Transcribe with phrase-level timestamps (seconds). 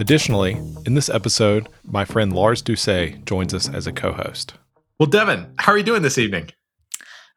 [0.00, 0.52] Additionally,
[0.86, 4.54] in this episode, my friend Lars Doucet joins us as a co host.
[4.98, 6.48] Well, Devon, how are you doing this evening?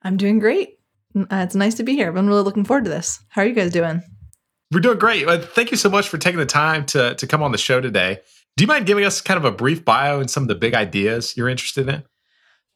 [0.01, 0.79] I'm doing great.
[1.13, 2.07] Uh, it's nice to be here.
[2.07, 3.19] I've been really looking forward to this.
[3.27, 4.01] How are you guys doing?
[4.71, 5.27] We're doing great.
[5.27, 7.81] Uh, thank you so much for taking the time to, to come on the show
[7.81, 8.19] today.
[8.55, 10.73] Do you mind giving us kind of a brief bio and some of the big
[10.73, 12.03] ideas you're interested in?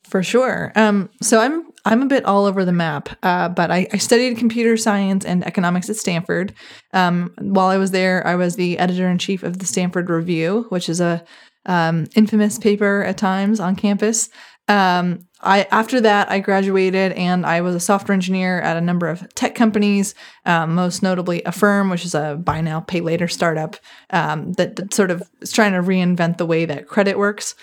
[0.04, 0.74] For sure.
[0.76, 4.38] Um, so I'm I'm a bit all over the map, uh, but I, I, studied
[4.38, 6.54] computer science and economics at Stanford.
[6.94, 10.66] Um, while I was there, I was the editor in chief of the Stanford Review,
[10.68, 11.24] which is a
[11.66, 14.30] um, infamous paper at times on campus.
[14.68, 19.08] Um, I after that I graduated and I was a software engineer at a number
[19.08, 20.14] of tech companies,
[20.46, 23.78] um, most notably Affirm, which is a buy now pay later startup
[24.10, 27.56] um, that, that, sort of is trying to reinvent the way that credit works.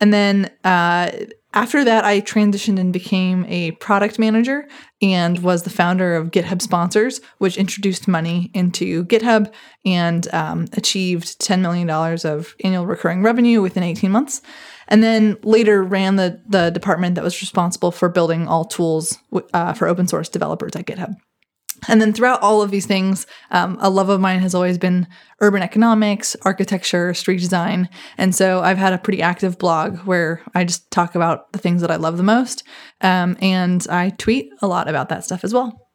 [0.00, 1.12] And then uh,
[1.52, 4.68] after that, I transitioned and became a product manager
[5.02, 9.52] and was the founder of GitHub Sponsors, which introduced money into GitHub
[9.84, 14.42] and um, achieved $10 million of annual recurring revenue within 18 months.
[14.86, 19.18] And then later ran the, the department that was responsible for building all tools
[19.52, 21.16] uh, for open source developers at GitHub.
[21.88, 25.06] And then throughout all of these things, um, a love of mine has always been
[25.40, 27.88] urban economics, architecture, street design.
[28.18, 31.80] And so I've had a pretty active blog where I just talk about the things
[31.80, 32.64] that I love the most.
[33.00, 35.88] Um, and I tweet a lot about that stuff as well.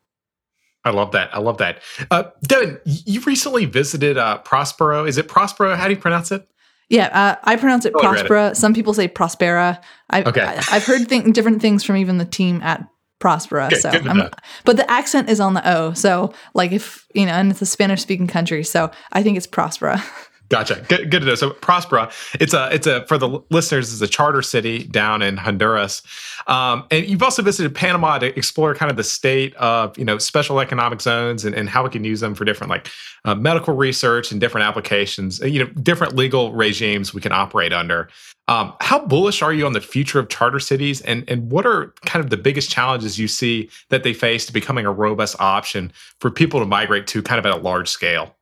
[0.83, 1.33] I love that.
[1.33, 1.81] I love that.
[2.11, 5.05] Uh, Devon, you recently visited uh, Prospero.
[5.05, 5.75] Is it Prospero?
[5.75, 6.47] How do you pronounce it?
[6.89, 8.55] Yeah, uh, I pronounce it oh, Prospera.
[8.55, 9.81] Some people say Prospera.
[10.11, 10.41] I've, okay.
[10.41, 12.87] I, have heard th- different things from even the team at
[13.19, 13.67] Prospera.
[13.67, 14.29] Okay, so,
[14.65, 15.93] but the accent is on the O.
[15.93, 19.47] So, like, if you know, and it's a Spanish speaking country, so I think it's
[19.47, 20.03] Prospera.
[20.49, 20.85] Gotcha.
[20.87, 21.35] Good, good to know.
[21.35, 25.37] So Prospera, it's a, it's a for the listeners, it's a charter city down in
[25.37, 26.03] Honduras,
[26.45, 30.19] um, and you've also visited Panama to explore kind of the state of you know
[30.19, 32.91] special economic zones and, and how we can use them for different like
[33.25, 35.39] uh, medical research and different applications.
[35.39, 38.09] You know, different legal regimes we can operate under.
[38.47, 41.93] Um, how bullish are you on the future of charter cities, and and what are
[42.05, 45.91] kind of the biggest challenges you see that they face to becoming a robust option
[46.19, 48.35] for people to migrate to, kind of at a large scale?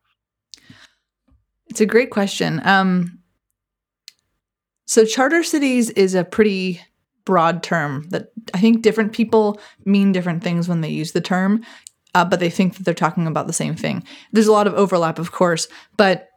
[1.68, 2.60] It's a great question.
[2.66, 3.18] Um,
[4.86, 6.82] so, charter cities is a pretty
[7.24, 11.64] broad term that I think different people mean different things when they use the term,
[12.14, 14.04] uh, but they think that they're talking about the same thing.
[14.32, 16.28] There's a lot of overlap, of course, but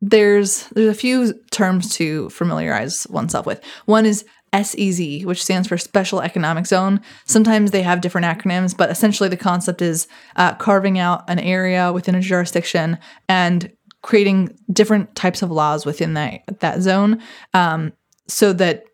[0.00, 3.62] there's there's a few terms to familiarize oneself with.
[3.86, 7.00] One is SEZ, which stands for Special Economic Zone.
[7.26, 11.92] Sometimes they have different acronyms, but essentially the concept is uh, carving out an area
[11.92, 13.70] within a jurisdiction and
[14.02, 17.20] creating different types of laws within that that zone,
[17.54, 17.92] um,
[18.26, 18.84] so that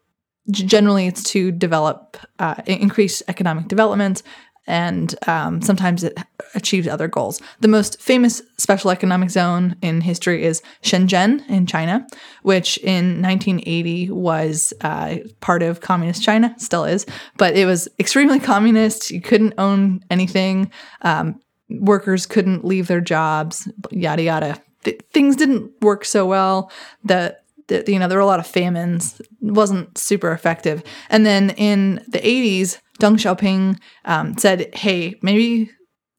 [0.51, 4.23] generally it's to develop uh, increase economic development
[4.67, 6.19] and um, sometimes it
[6.55, 7.41] achieves other goals.
[7.61, 12.07] The most famous special economic zone in history is Shenzhen in China,
[12.43, 17.07] which in 1980 was uh, part of communist China, still is,
[17.37, 19.11] but it was extremely communist.
[19.11, 20.71] You couldn't own anything.
[21.03, 26.71] Um, workers couldn't leave their jobs, yada yada th- things didn't work so well.
[27.05, 29.21] That you know there were a lot of famines.
[29.21, 30.83] It wasn't super effective.
[31.11, 35.71] And then in the 80s, Deng Xiaoping um, said, "Hey, maybe."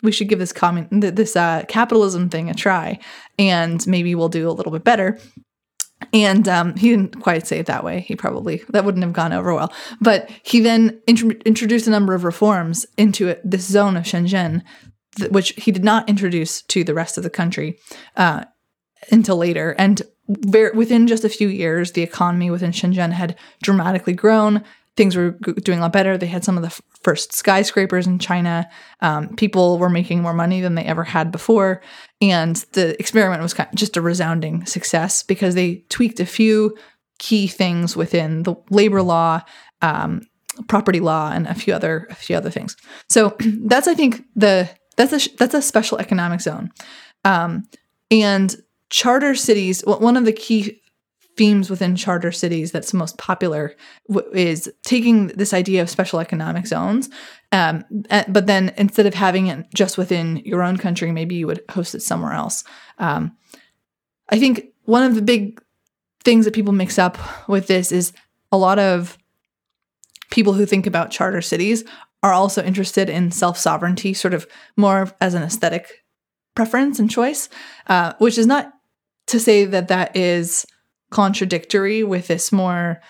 [0.04, 3.00] We should give this comment, this uh, capitalism thing a try,
[3.40, 5.18] and maybe we'll do a little bit better.
[6.14, 8.02] And um, he didn't quite say it that way.
[8.02, 9.74] He probably that wouldn't have gone over well.
[10.00, 14.62] But he then int- introduced a number of reforms into it, this zone of Shenzhen,
[15.18, 17.80] th- which he did not introduce to the rest of the country.
[18.16, 18.44] Uh,
[19.12, 19.76] until later.
[19.78, 24.64] And within just a few years, the economy within Shenzhen had dramatically grown.
[24.98, 25.32] Things were
[25.64, 26.18] doing a lot better.
[26.18, 28.68] They had some of the f- first skyscrapers in China.
[29.02, 31.82] Um, people were making more money than they ever had before.
[32.20, 36.76] And the experiment was kind of just a resounding success because they tweaked a few
[37.20, 39.42] key things within the labor law,
[39.82, 40.22] um,
[40.68, 42.76] property law, and a few other a few other things.
[43.10, 46.72] So that's I think the that's a that's a special economic zone,
[47.24, 47.64] um,
[48.12, 48.56] and
[48.90, 50.82] charter cities, one of the key
[51.38, 53.76] themes within charter cities that's most popular
[54.10, 57.10] w- is taking this idea of special economic zones
[57.52, 57.86] um,
[58.28, 61.96] but then instead of having it just within your own country maybe you would host
[61.96, 62.64] it somewhere else.
[62.98, 63.38] Um,
[64.30, 65.62] i think one of the big
[66.24, 67.18] things that people mix up
[67.48, 68.12] with this is
[68.52, 69.18] a lot of
[70.30, 71.84] people who think about charter cities
[72.24, 76.04] are also interested in self sovereignty, sort of more as an aesthetic
[76.56, 77.50] preference and choice,
[77.88, 78.74] uh, which is not
[79.28, 80.66] to say that that is
[81.12, 83.02] contradictory with this more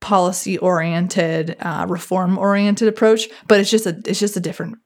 [0.00, 4.78] policy oriented, uh, reform oriented approach, but it's just a it's just a different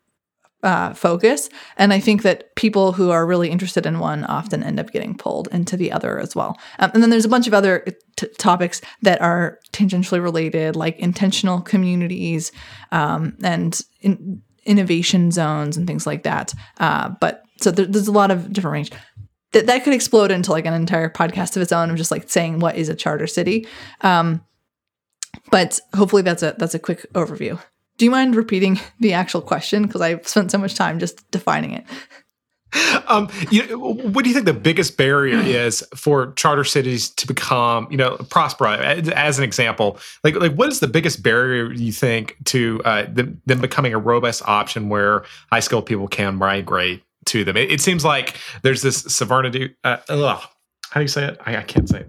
[0.63, 1.49] uh, focus.
[1.77, 5.17] And I think that people who are really interested in one often end up getting
[5.17, 6.57] pulled into the other as well.
[6.79, 7.85] Um, and then there's a bunch of other
[8.17, 12.53] t- topics that are tangentially related, like intentional communities
[12.93, 16.55] um, and in- innovation zones and things like that.
[16.79, 18.93] Uh, but so there, there's a lot of different range.
[19.53, 22.29] That, that could explode into like an entire podcast of its own of just like
[22.29, 23.67] saying what is a charter city.
[24.01, 24.45] Um,
[25.51, 27.61] but hopefully that's a that's a quick overview.
[27.99, 29.83] Do you mind repeating the actual question?
[29.83, 31.85] Because I've spent so much time just defining it.
[33.07, 37.87] Um, you what do you think the biggest barrier is for charter cities to become,
[37.91, 39.99] you know, Prospera as an example?
[40.25, 43.99] Like, like what is the biggest barrier you think to uh, them, them becoming a
[43.99, 47.57] robust option where high skilled people can migrate to them?
[47.57, 49.75] It, it seems like there's this sovereignty.
[49.85, 50.43] Uh, ugh,
[50.91, 51.41] how do you say it?
[51.45, 52.09] I, I can't say it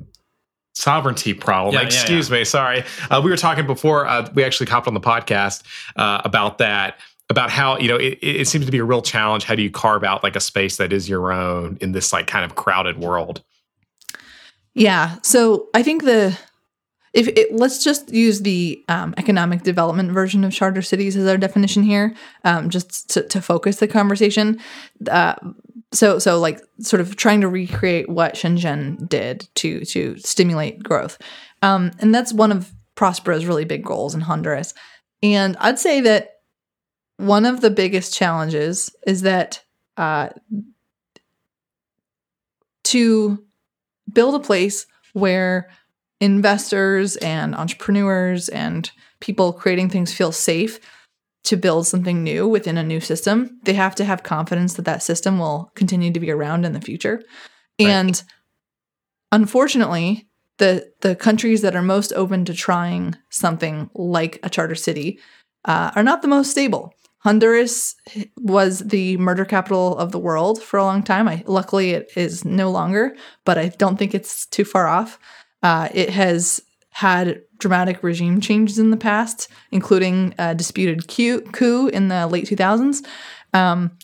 [0.73, 1.75] sovereignty problem.
[1.75, 2.41] Yeah, Excuse yeah, yeah.
[2.41, 2.45] me.
[2.45, 2.83] Sorry.
[3.09, 5.63] Uh, we were talking before uh, we actually copped on the podcast
[5.95, 6.99] uh, about that.
[7.29, 9.45] About how you know it, it seems to be a real challenge.
[9.45, 12.27] How do you carve out like a space that is your own in this like
[12.27, 13.41] kind of crowded world?
[14.73, 15.17] Yeah.
[15.23, 16.37] So I think the
[17.13, 21.37] if it, let's just use the um, economic development version of charter cities as our
[21.37, 24.59] definition here, um, just to, to, focus the conversation.
[25.09, 25.35] Uh,
[25.91, 31.19] so so like sort of trying to recreate what Shenzhen did to to stimulate growth,
[31.61, 34.73] um, and that's one of Prospera's really big goals in Honduras.
[35.21, 36.39] And I'd say that
[37.17, 39.63] one of the biggest challenges is that
[39.97, 40.29] uh,
[42.85, 43.43] to
[44.11, 45.69] build a place where
[46.19, 48.89] investors and entrepreneurs and
[49.19, 50.79] people creating things feel safe
[51.43, 55.03] to build something new within a new system, they have to have confidence that that
[55.03, 57.21] system will continue to be around in the future.
[57.79, 57.89] Right.
[57.89, 58.23] And
[59.31, 60.27] unfortunately,
[60.59, 65.19] the the countries that are most open to trying something like a charter city
[65.65, 66.93] uh, are not the most stable.
[67.19, 67.95] Honduras
[68.37, 71.27] was the murder capital of the world for a long time.
[71.27, 73.15] I, luckily, it is no longer,
[73.45, 75.17] but I don't think it's too far off.
[75.63, 82.09] Uh, it has had dramatic regime changes in the past, including a disputed coup in
[82.09, 83.03] the late 2000s.
[83.53, 83.97] Um,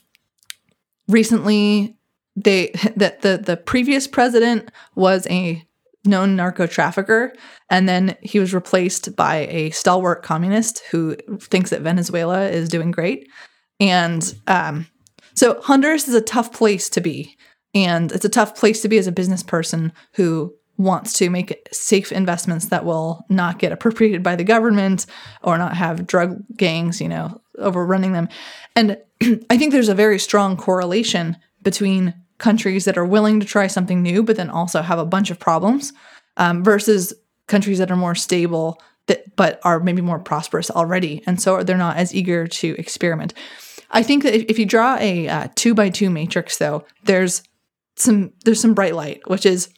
[1.08, 1.98] recently,
[2.36, 5.64] they that the the previous president was a
[6.06, 7.34] known narco trafficker,
[7.70, 12.90] and then he was replaced by a stalwart communist who thinks that Venezuela is doing
[12.90, 13.28] great.
[13.80, 14.88] And um,
[15.36, 17.38] so Honduras is a tough place to be,
[17.76, 21.68] and it's a tough place to be as a business person who wants to make
[21.72, 25.06] safe investments that will not get appropriated by the government
[25.44, 28.30] or not have drug gangs, you know, overrunning them.
[28.76, 28.98] And
[29.50, 34.02] I think there's a very strong correlation between countries that are willing to try something
[34.02, 35.92] new, but then also have a bunch of problems,
[36.38, 37.14] um, versus
[37.48, 41.76] countries that are more stable that but are maybe more prosperous already, and so they're
[41.76, 43.34] not as eager to experiment.
[43.92, 47.42] I think that if you draw a uh, two by two matrix, though, there's
[47.96, 49.70] some there's some bright light, which is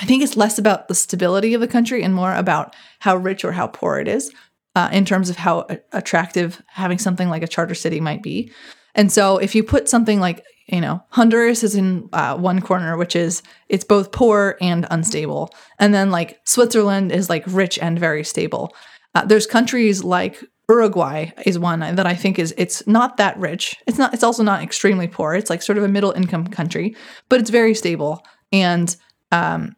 [0.00, 3.44] I think it's less about the stability of the country and more about how rich
[3.44, 4.32] or how poor it is
[4.74, 8.50] uh, in terms of how attractive having something like a charter city might be.
[8.94, 12.96] And so if you put something like, you know, Honduras is in uh, one corner,
[12.96, 15.52] which is it's both poor and unstable.
[15.78, 18.74] And then like Switzerland is like rich and very stable.
[19.14, 23.76] Uh, there's countries like Uruguay is one that I think is it's not that rich.
[23.86, 25.34] It's not it's also not extremely poor.
[25.34, 26.96] It's like sort of a middle income country,
[27.28, 28.24] but it's very stable.
[28.52, 28.94] And
[29.32, 29.74] um,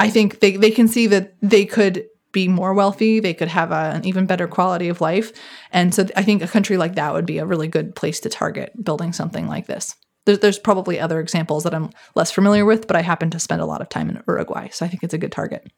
[0.00, 3.72] I think they, they can see that they could be more wealthy, they could have
[3.72, 5.32] a, an even better quality of life.
[5.72, 8.28] And so I think a country like that would be a really good place to
[8.28, 9.96] target building something like this.
[10.26, 13.60] There's, there's probably other examples that I'm less familiar with, but I happen to spend
[13.60, 14.68] a lot of time in Uruguay.
[14.68, 15.70] So I think it's a good target.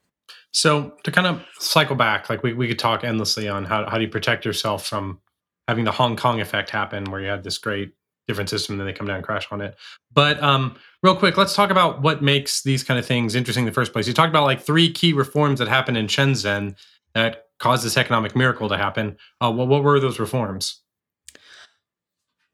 [0.50, 3.96] So to kind of cycle back, like we, we could talk endlessly on how, how
[3.96, 5.20] do you protect yourself from
[5.68, 7.94] having the Hong Kong effect happen where you had this great
[8.28, 9.76] different system and then they come down and crash on it.
[10.12, 13.66] But um, real quick, let's talk about what makes these kind of things interesting in
[13.66, 14.06] the first place.
[14.06, 16.76] You talked about like three key reforms that happened in Shenzhen
[17.14, 19.16] that caused this economic miracle to happen.
[19.40, 20.80] Uh, well, what were those reforms?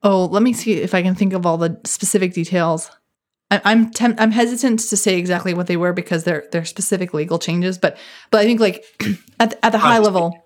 [0.03, 2.91] Oh, let me see if I can think of all the specific details.
[3.51, 7.15] I, I'm temp- I'm hesitant to say exactly what they were because they're they're specific
[7.15, 7.97] legal changes, but
[8.31, 8.85] but I think like
[9.41, 10.39] at the, at the high level,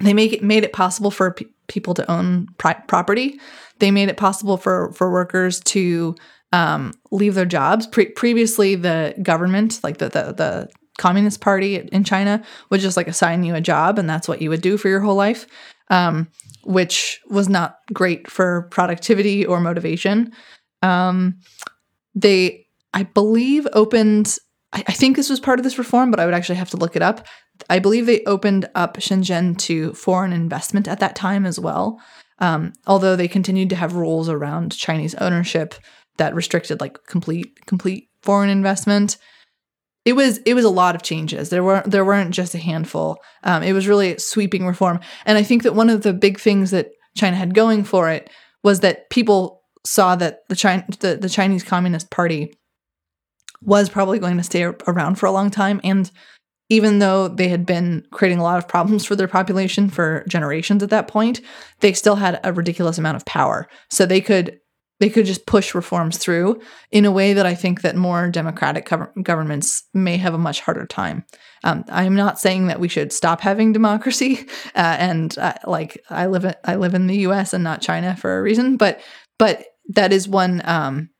[0.00, 1.34] they make it made it possible for
[1.68, 3.38] people to own pri- property.
[3.78, 6.14] They made it possible for for workers to
[6.52, 7.86] um, leave their jobs.
[7.86, 10.68] Pre- previously, the government, like the the, the
[10.98, 14.50] Communist Party in China would just like assign you a job and that's what you
[14.50, 15.46] would do for your whole life,
[15.90, 16.28] um,
[16.64, 20.32] which was not great for productivity or motivation.
[20.82, 21.38] Um,
[22.14, 24.38] they, I believe, opened,
[24.72, 26.76] I, I think this was part of this reform, but I would actually have to
[26.76, 27.26] look it up.
[27.70, 32.00] I believe they opened up Shenzhen to foreign investment at that time as well.
[32.38, 35.74] Um, although they continued to have rules around Chinese ownership
[36.18, 39.16] that restricted like complete complete foreign investment
[40.06, 41.50] it was it was a lot of changes.
[41.50, 43.18] There weren't there weren't just a handful.
[43.42, 46.70] Um, it was really sweeping reform, and I think that one of the big things
[46.70, 48.30] that China had going for it
[48.62, 52.54] was that people saw that the China the, the Chinese Communist Party
[53.62, 56.10] was probably going to stay around for a long time, and
[56.68, 60.82] even though they had been creating a lot of problems for their population for generations
[60.82, 61.40] at that point,
[61.80, 63.68] they still had a ridiculous amount of power.
[63.90, 64.58] So they could
[64.98, 66.60] they could just push reforms through
[66.90, 68.90] in a way that I think that more democratic
[69.22, 71.24] governments may have a much harder time.
[71.64, 76.26] Um, I'm not saying that we should stop having democracy, uh, and uh, like I
[76.26, 77.52] live in, I live in the U.S.
[77.52, 79.00] and not China for a reason, but
[79.38, 81.10] but that is one um,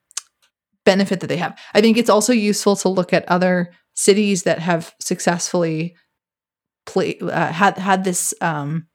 [0.87, 1.59] benefit that they have.
[1.75, 5.97] I think it's also useful to look at other cities that have successfully
[6.87, 8.87] play uh, had had this um,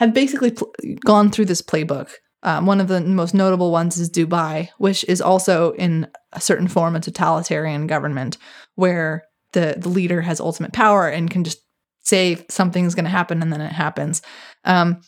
[0.00, 2.10] have basically pl- gone through this playbook
[2.46, 6.68] um, one of the most notable ones is Dubai, which is also in a certain
[6.68, 8.38] form a totalitarian government
[8.76, 11.58] where the, the leader has ultimate power and can just
[12.02, 14.22] say something's going to happen and then it happens.
[14.64, 15.00] Um,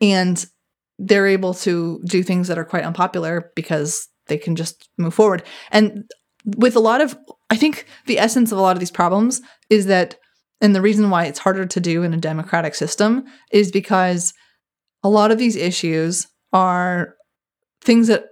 [0.00, 0.44] and
[0.98, 5.42] they're able to do things that are quite unpopular because they can just move forward.
[5.70, 6.04] And
[6.56, 7.16] with a lot of,
[7.50, 10.16] I think the essence of a lot of these problems is that,
[10.60, 14.32] and the reason why it's harder to do in a democratic system is because
[15.02, 17.14] a lot of these issues are
[17.82, 18.26] things that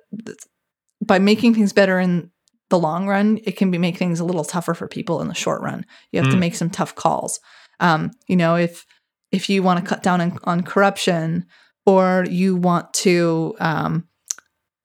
[1.05, 2.31] by making things better in
[2.71, 5.35] the long run, it can be make things a little tougher for people in the
[5.35, 5.85] short run.
[6.11, 6.33] You have mm.
[6.33, 7.39] to make some tough calls.
[7.79, 8.87] Um, you know, if
[9.31, 11.47] if you want to cut down on, on corruption
[11.87, 14.09] or you want to um,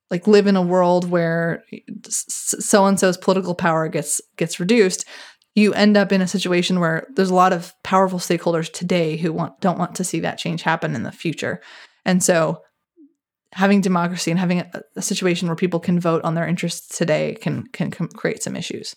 [0.09, 1.63] like live in a world where
[2.07, 5.05] so and so's political power gets gets reduced,
[5.55, 9.31] you end up in a situation where there's a lot of powerful stakeholders today who
[9.31, 11.61] want don't want to see that change happen in the future.
[12.05, 12.61] And so
[13.53, 17.35] having democracy and having a, a, situation where people can vote on their interests today
[17.41, 18.95] can can create some issues.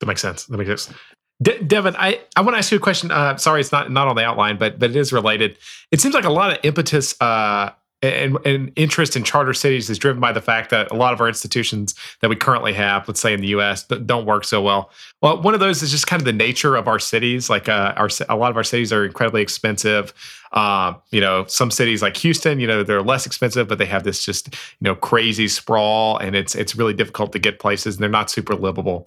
[0.00, 0.46] That makes sense.
[0.46, 0.98] That makes sense.
[1.42, 3.10] De- Devon, I, I want to ask you a question.
[3.10, 5.58] Uh, sorry, it's not not on the outline, but but it is related.
[5.90, 7.70] It seems like a lot of impetus uh,
[8.02, 11.20] and, and, interest in charter cities is driven by the fact that a lot of
[11.20, 14.90] our institutions that we currently have, let's say in the U.S., don't work so well.
[15.20, 17.48] Well, one of those is just kind of the nature of our cities.
[17.48, 20.12] Like uh, our a lot of our cities are incredibly expensive.
[20.52, 24.02] Uh, you know, some cities like Houston, you know, they're less expensive, but they have
[24.02, 28.02] this just you know crazy sprawl, and it's it's really difficult to get places, and
[28.02, 29.06] they're not super livable.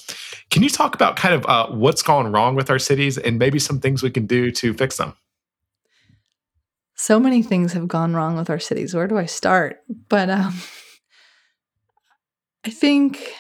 [0.52, 3.60] Can you talk about kind of uh, what's gone wrong with our cities, and maybe
[3.60, 5.16] some things we can do to fix them?
[6.96, 8.94] So many things have gone wrong with our cities.
[8.94, 9.80] Where do I start?
[10.10, 10.54] But um,
[12.66, 13.34] I think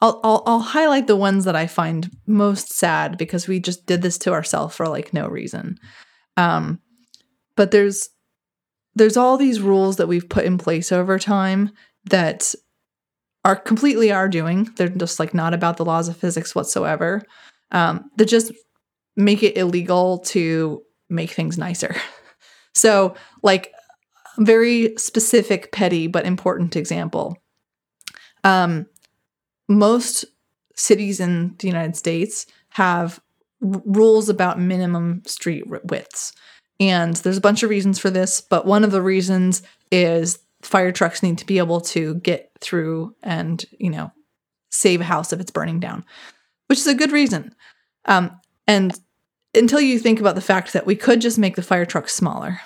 [0.00, 4.02] I'll, I'll, I'll highlight the ones that I find most sad because we just did
[4.02, 5.78] this to ourselves for like no reason.
[6.36, 6.80] Um,
[7.56, 8.08] but there's
[8.94, 11.70] there's all these rules that we've put in place over time
[12.06, 12.54] that
[13.44, 14.68] are completely our doing.
[14.76, 17.22] They're just like not about the laws of physics whatsoever.
[17.72, 18.52] Um, that just
[19.16, 21.94] make it illegal to make things nicer.
[22.76, 23.72] So, like,
[24.38, 27.38] very specific, petty, but important example.
[28.44, 28.86] Um,
[29.66, 30.26] most
[30.74, 33.18] cities in the United States have
[33.62, 36.34] r- rules about minimum street widths.
[36.78, 40.92] And there's a bunch of reasons for this, but one of the reasons is fire
[40.92, 44.12] trucks need to be able to get through and, you know,
[44.68, 46.04] save a house if it's burning down,
[46.66, 47.54] which is a good reason.
[48.04, 48.98] Um, and
[49.56, 52.60] until you think about the fact that we could just make the fire trucks smaller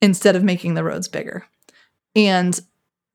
[0.00, 1.46] instead of making the roads bigger.
[2.14, 2.60] And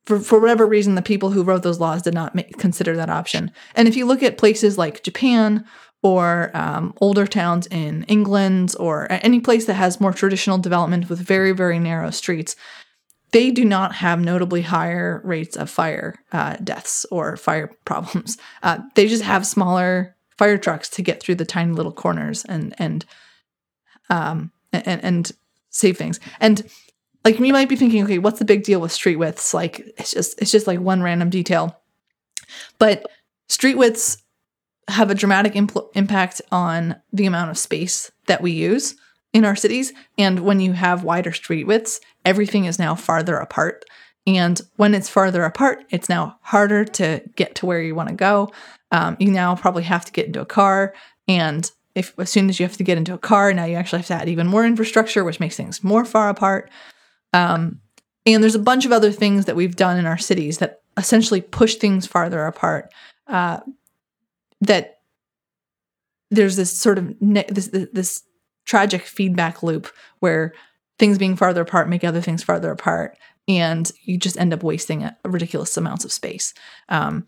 [0.06, 3.10] for, for whatever reason, the people who wrote those laws did not make, consider that
[3.10, 3.51] option.
[3.75, 5.65] And if you look at places like Japan
[6.01, 11.20] or um, older towns in England or any place that has more traditional development with
[11.20, 12.56] very, very narrow streets,
[13.32, 18.38] they do not have notably higher rates of fire uh, deaths or fire problems.
[18.63, 22.74] Uh, they just have smaller fire trucks to get through the tiny little corners and
[22.77, 23.06] and
[24.10, 25.32] um, and, and
[25.70, 26.20] save things.
[26.39, 26.70] And
[27.25, 29.53] like you might be thinking, okay, what's the big deal with street widths?
[29.53, 31.79] Like it's just it's just like one random detail.
[32.79, 33.06] But
[33.50, 34.24] street widths
[34.88, 38.96] have a dramatic impl- impact on the amount of space that we use
[39.34, 39.91] in our cities.
[40.17, 43.84] And when you have wider street widths, everything is now farther apart.
[44.25, 48.15] And when it's farther apart, it's now harder to get to where you want to
[48.15, 48.51] go.
[48.91, 50.94] Um, you now probably have to get into a car,
[51.27, 54.00] and if as soon as you have to get into a car, now you actually
[54.00, 56.70] have to add even more infrastructure, which makes things more far apart.
[57.34, 57.82] Um,
[58.25, 61.41] and there's a bunch of other things that we've done in our cities that essentially
[61.41, 62.94] push things farther apart.
[63.25, 63.60] Uh,
[64.62, 65.00] that
[66.29, 68.24] there's this sort of ne- this, this this
[68.65, 69.88] tragic feedback loop
[70.20, 70.53] where
[71.00, 73.17] things being farther apart make other things farther apart,
[73.48, 76.53] and you just end up wasting ridiculous amounts of space.
[76.89, 77.25] Um,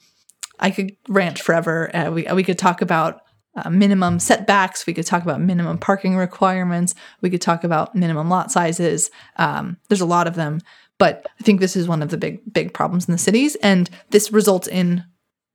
[0.60, 1.96] I could rant forever.
[1.96, 3.22] Uh, we we could talk about
[3.56, 4.86] uh, minimum setbacks.
[4.86, 6.96] We could talk about minimum parking requirements.
[7.22, 9.10] We could talk about minimum lot sizes.
[9.38, 10.62] Um, there's a lot of them,
[10.98, 13.90] but I think this is one of the big big problems in the cities, and
[14.12, 15.04] this results in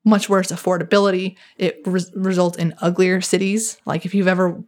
[0.04, 1.36] much worse affordability.
[1.56, 3.78] It res- results in uglier cities.
[3.86, 4.62] Like if you've ever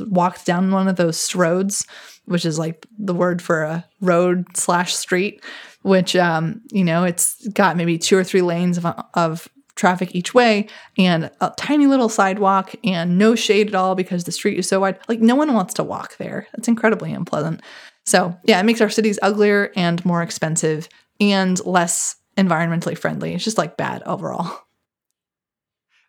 [0.00, 1.86] walked down one of those roads,
[2.26, 5.42] which is like the word for a road slash street,
[5.82, 10.34] which um, you know it's got maybe two or three lanes of, of traffic each
[10.34, 10.66] way
[10.98, 14.80] and a tiny little sidewalk and no shade at all because the street is so
[14.80, 14.98] wide.
[15.08, 16.46] Like no one wants to walk there.
[16.54, 17.62] It's incredibly unpleasant.
[18.04, 20.88] So yeah, it makes our cities uglier and more expensive
[21.20, 23.34] and less environmentally friendly.
[23.34, 24.64] It's just like bad overall.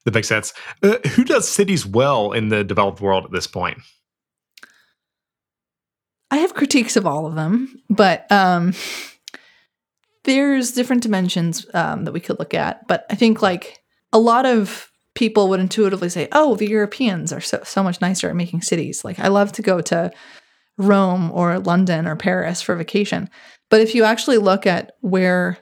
[0.05, 0.53] That makes sense.
[0.81, 3.79] Uh, who does cities well in the developed world at this point?
[6.31, 8.73] I have critiques of all of them, but um,
[10.23, 12.88] there's different dimensions um, that we could look at.
[12.88, 13.79] But I think like
[14.11, 18.29] a lot of people would intuitively say, "Oh, the Europeans are so so much nicer
[18.29, 20.11] at making cities." Like I love to go to
[20.77, 23.29] Rome or London or Paris for vacation.
[23.69, 25.57] But if you actually look at where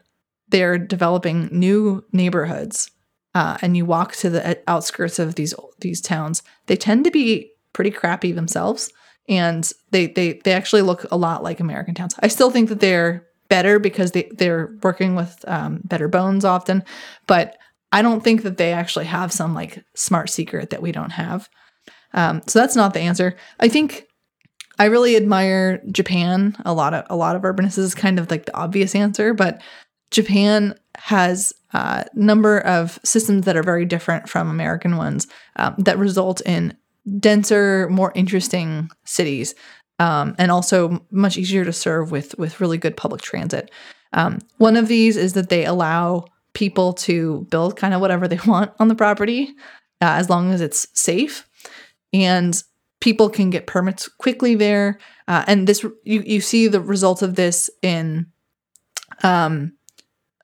[0.50, 2.90] they're developing new neighborhoods
[3.36, 7.52] uh, and you walk to the outskirts of these these towns, they tend to be
[7.74, 8.92] pretty crappy themselves,
[9.28, 12.16] and they they they actually look a lot like American towns.
[12.20, 16.84] I still think that they're better because they they're working with um, better bones often,
[17.28, 17.58] but
[17.92, 21.50] I don't think that they actually have some like smart secret that we don't have.
[22.14, 23.36] Um, so that's not the answer.
[23.60, 24.08] I think
[24.80, 26.56] I really admire Japan.
[26.66, 29.62] A lot of a lot of urbanists is kind of like the obvious answer, but
[30.12, 35.98] Japan has a number of systems that are very different from American ones um, that
[35.98, 36.76] result in
[37.20, 39.56] denser, more interesting cities,
[40.00, 43.72] um, and also much easier to serve with with really good public transit.
[44.14, 48.40] Um, one of these is that they allow people to build kind of whatever they
[48.46, 49.50] want on the property,
[50.02, 51.48] uh, as long as it's safe,
[52.14, 52.62] and
[53.00, 55.00] people can get permits quickly there.
[55.28, 58.28] Uh, and this you you see the result of this in
[59.24, 59.74] um,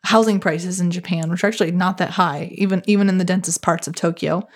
[0.03, 3.61] housing prices in Japan, which are actually not that high, even even in the densest
[3.61, 4.47] parts of Tokyo.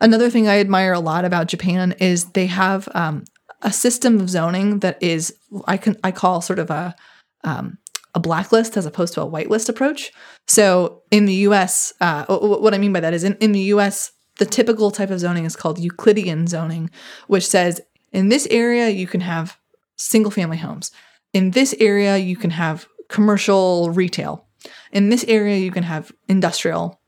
[0.00, 3.24] Another thing I admire a lot about Japan is they have um,
[3.64, 5.34] a system of zoning that is
[5.66, 6.94] I can I call sort of a
[7.42, 7.78] um,
[8.14, 10.12] a blacklist as opposed to a whitelist approach.
[10.46, 14.12] So in the U.S., uh, what I mean by that is in, in the U.S.,
[14.38, 16.90] the typical type of zoning is called Euclidean zoning,
[17.26, 17.80] which says
[18.12, 19.58] in this area you can have
[19.96, 20.92] single family homes.
[21.32, 24.46] In this area you can have commercial retail.
[24.92, 27.00] In this area you can have industrial.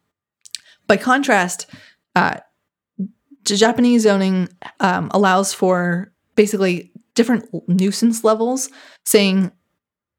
[0.86, 1.66] By contrast,
[2.14, 2.38] uh,
[3.44, 4.48] Japanese zoning
[4.80, 8.70] um, allows for basically different nuisance levels,
[9.05, 9.51] saying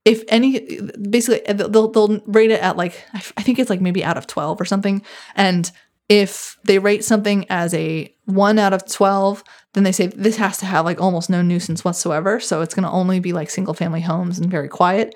[0.03, 4.03] if any, basically uh, they'll they'll rate it at like I think it's like maybe
[4.03, 5.01] out of twelve or something,
[5.35, 5.71] and
[6.09, 10.57] if they rate something as a one out of 12, then they say this has
[10.59, 12.39] to have like almost no nuisance whatsoever.
[12.39, 15.15] So it's going to only be like single family homes and very quiet.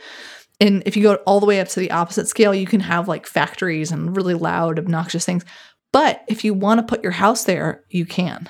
[0.59, 3.07] And if you go all the way up to the opposite scale, you can have
[3.07, 5.45] like factories and really loud, obnoxious things.
[5.91, 8.49] But if you want to put your house there, you can.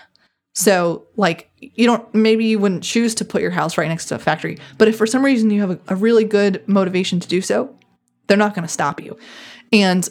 [0.53, 4.15] So, like, you don't, maybe you wouldn't choose to put your house right next to
[4.15, 7.27] a factory, but if for some reason you have a, a really good motivation to
[7.27, 7.77] do so,
[8.27, 9.17] they're not going to stop you.
[9.71, 10.07] And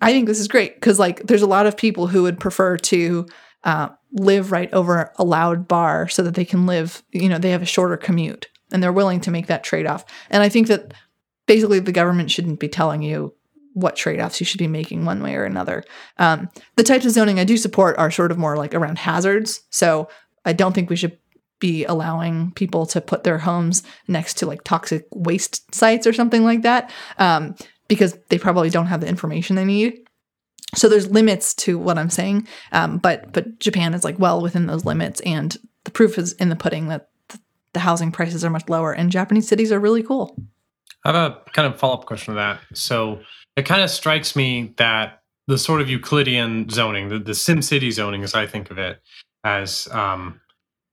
[0.00, 2.76] I think this is great because, like, there's a lot of people who would prefer
[2.76, 3.26] to
[3.64, 7.50] uh, live right over a loud bar so that they can live, you know, they
[7.50, 10.04] have a shorter commute and they're willing to make that trade off.
[10.30, 10.94] And I think that
[11.46, 13.34] basically the government shouldn't be telling you
[13.74, 15.84] what trade-offs you should be making one way or another.
[16.18, 19.62] Um, the types of zoning I do support are sort of more like around hazards.
[19.70, 20.08] So
[20.44, 21.16] I don't think we should
[21.60, 26.42] be allowing people to put their homes next to like toxic waste sites or something
[26.42, 27.54] like that um,
[27.86, 30.00] because they probably don't have the information they need.
[30.74, 34.66] So there's limits to what I'm saying, um, but but Japan is like well within
[34.66, 37.08] those limits, and the proof is in the pudding that
[37.72, 40.36] the housing prices are much lower, and Japanese cities are really cool.
[41.04, 42.60] I have a kind of follow up question to that.
[42.72, 43.20] So
[43.56, 48.22] it kind of strikes me that the sort of Euclidean zoning, the, the SimCity zoning,
[48.22, 49.00] as I think of it,
[49.44, 50.40] as um,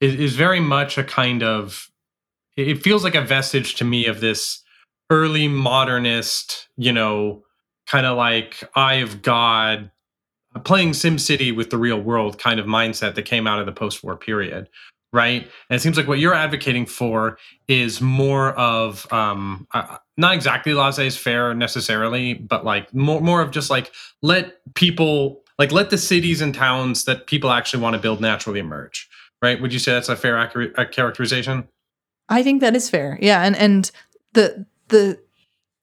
[0.02, 1.90] is, is very much a kind of
[2.58, 4.64] it feels like a vestige to me of this
[5.12, 7.44] early modernist, you know,
[7.86, 9.92] kind of like eye of God,
[10.66, 14.18] playing SimCity with the real world kind of mindset that came out of the post-war
[14.18, 14.68] period,
[15.14, 15.44] right?
[15.70, 20.74] And it seems like what you're advocating for is more of um, uh, not exactly
[20.74, 26.42] laissez-faire necessarily, but like more more of just like let people like let the cities
[26.42, 29.08] and towns that people actually want to build naturally emerge,
[29.42, 29.62] right?
[29.62, 31.68] Would you say that's a fair accurate characterization?
[32.30, 33.18] I think that is fair.
[33.22, 33.92] Yeah, and and
[34.34, 35.20] the the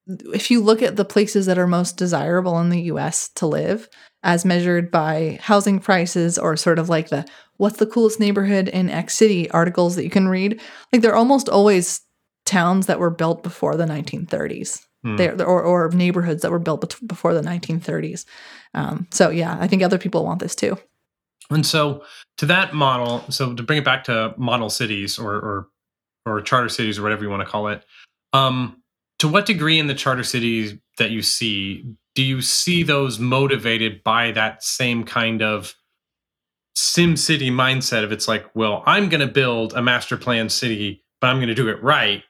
[0.06, 3.88] if you look at the places that are most desirable in the US to live
[4.22, 7.24] as measured by housing prices or sort of like the
[7.56, 10.60] what's the coolest neighborhood in X city articles that you can read,
[10.92, 12.00] like they're almost always
[12.44, 14.84] towns that were built before the 1930s.
[15.02, 15.16] Hmm.
[15.16, 18.24] They're, or, or neighborhoods that were built before the 1930s.
[18.74, 20.78] Um, so yeah, I think other people want this too.
[21.50, 22.04] And so
[22.38, 25.68] to that model, so to bring it back to model cities or or,
[26.26, 27.84] or charter cities or whatever you want to call it,
[28.32, 28.82] um,
[29.18, 34.02] to what degree in the charter cities that you see do you see those motivated
[34.04, 35.74] by that same kind of
[36.76, 41.28] SimCity mindset of it's like well i'm going to build a master plan city but
[41.28, 42.22] i'm going to do it right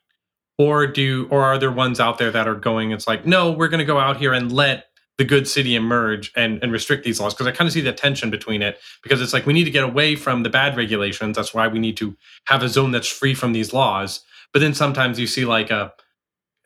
[0.58, 3.68] or do or are there ones out there that are going it's like no we're
[3.68, 4.86] going to go out here and let
[5.16, 7.92] the good city emerge and, and restrict these laws because i kind of see the
[7.92, 11.36] tension between it because it's like we need to get away from the bad regulations
[11.36, 14.74] that's why we need to have a zone that's free from these laws but then
[14.74, 15.92] sometimes you see like a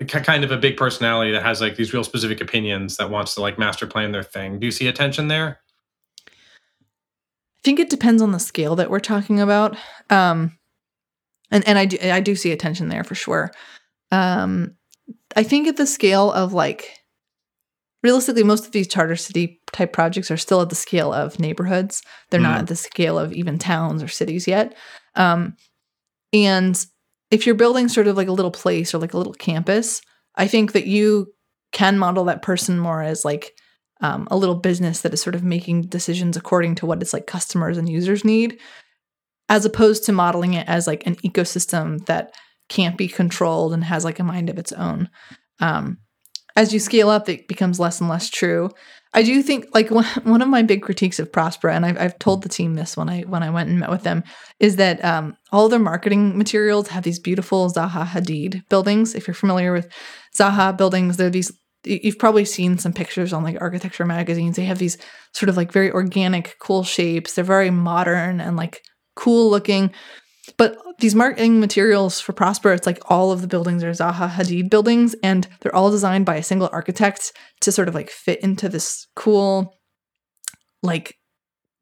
[0.06, 3.40] kind of a big personality that has like these real specific opinions that wants to
[3.40, 4.58] like master plan their thing.
[4.60, 5.60] Do you see a tension there?
[6.28, 9.76] I think it depends on the scale that we're talking about.
[10.08, 10.56] Um,
[11.50, 13.50] and and I do, I do see a tension there for sure.
[14.10, 14.76] Um,
[15.36, 16.90] I think at the scale of like
[18.02, 22.02] realistically, most of these charter city type projects are still at the scale of neighborhoods.
[22.30, 22.44] They're mm.
[22.44, 24.74] not at the scale of even towns or cities yet.
[25.14, 25.56] Um,
[26.32, 26.84] and
[27.30, 30.00] if you're building sort of like a little place or like a little campus,
[30.36, 31.32] I think that you
[31.72, 33.52] can model that person more as like
[34.00, 37.26] um, a little business that is sort of making decisions according to what its like
[37.26, 38.58] customers and users need,
[39.48, 42.32] as opposed to modeling it as like an ecosystem that
[42.68, 45.08] can't be controlled and has like a mind of its own.
[45.60, 45.98] Um,
[46.56, 48.70] as you scale up, it becomes less and less true.
[49.14, 49.90] I do think like
[50.24, 53.08] one, of my big critiques of Prospera, and I've, I've told the team this when
[53.08, 54.22] I when I went and met with them,
[54.60, 59.14] is that um, all their marketing materials have these beautiful Zaha Hadid buildings.
[59.14, 59.88] If you're familiar with
[60.38, 61.52] Zaha buildings, they're these.
[61.84, 64.56] You've probably seen some pictures on like architecture magazines.
[64.56, 64.98] They have these
[65.32, 67.34] sort of like very organic, cool shapes.
[67.34, 68.82] They're very modern and like
[69.14, 69.92] cool looking.
[70.56, 74.70] But these marketing materials for Prosper, it's like all of the buildings are Zaha Hadid
[74.70, 78.68] buildings, and they're all designed by a single architect to sort of like fit into
[78.68, 79.74] this cool,
[80.82, 81.16] like,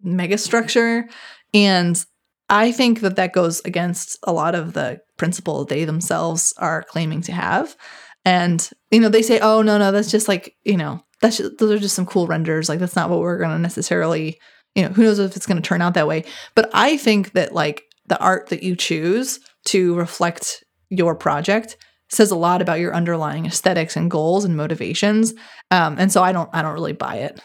[0.02, 1.09] mega structure.
[1.55, 2.02] And
[2.48, 7.22] I think that that goes against a lot of the principle they themselves are claiming
[7.22, 7.76] to have.
[8.24, 11.59] And, you know, they say, oh, no, no, that's just like, you know, that's just,
[11.59, 12.68] those are just some cool renders.
[12.68, 14.38] Like, that's not what we're going to necessarily,
[14.74, 16.24] you know, who knows if it's going to turn out that way.
[16.55, 21.76] But I think that, like, the art that you choose to reflect your project
[22.08, 25.34] says a lot about your underlying aesthetics and goals and motivations.
[25.70, 27.40] Um, and so I don't I don't really buy it.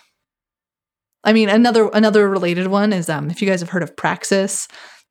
[1.24, 4.68] I mean, another another related one is um, if you guys have heard of Praxis,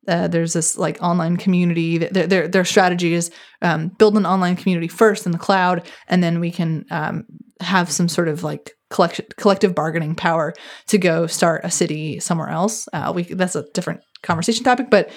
[0.07, 1.97] uh, there's this like online community.
[1.97, 6.23] Their their, their strategy is um, build an online community first in the cloud, and
[6.23, 7.25] then we can um,
[7.59, 10.53] have some sort of like collection collective bargaining power
[10.87, 12.87] to go start a city somewhere else.
[12.93, 15.09] Uh, we that's a different conversation topic, but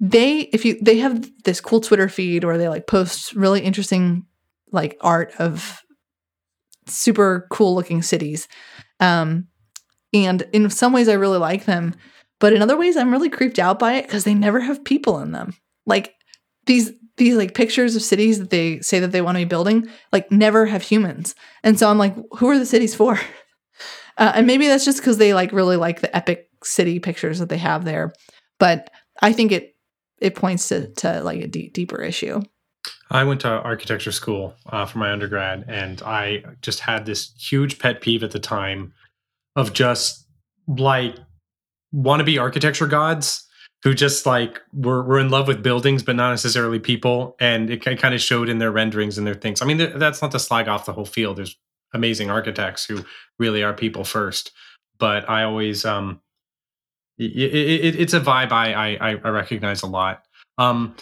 [0.00, 4.24] they if you they have this cool Twitter feed where they like post really interesting
[4.70, 5.82] like art of
[6.86, 8.48] super cool looking cities.
[9.00, 9.48] Um
[10.14, 11.94] and in some ways I really like them,
[12.38, 15.18] but in other ways I'm really creeped out by it because they never have people
[15.18, 15.54] in them.
[15.84, 16.14] Like
[16.66, 19.88] these these like pictures of cities that they say that they want to be building
[20.12, 21.34] like never have humans.
[21.62, 23.18] And so I'm like who are the cities for?
[24.18, 27.48] Uh, and maybe that's just because they like really like the epic city pictures that
[27.48, 28.12] they have there.
[28.58, 28.90] But
[29.22, 29.76] I think it
[30.20, 32.42] it points to to like a deeper issue.
[33.10, 37.78] I went to architecture school uh, for my undergrad, and I just had this huge
[37.78, 38.92] pet peeve at the time
[39.56, 40.26] of just
[40.66, 41.16] like
[41.94, 43.47] wannabe architecture gods
[43.84, 47.36] who just like were, were in love with buildings but not necessarily people.
[47.40, 49.62] And it kind of showed in their renderings and their things.
[49.62, 51.38] I mean that's not to slag off the whole field.
[51.38, 51.56] There's
[51.94, 53.04] amazing architects who
[53.38, 54.52] really are people first.
[54.98, 56.20] But i always um
[57.18, 60.24] it, it, it's a vibe I, I, I recognize a lot.
[60.56, 60.94] Um,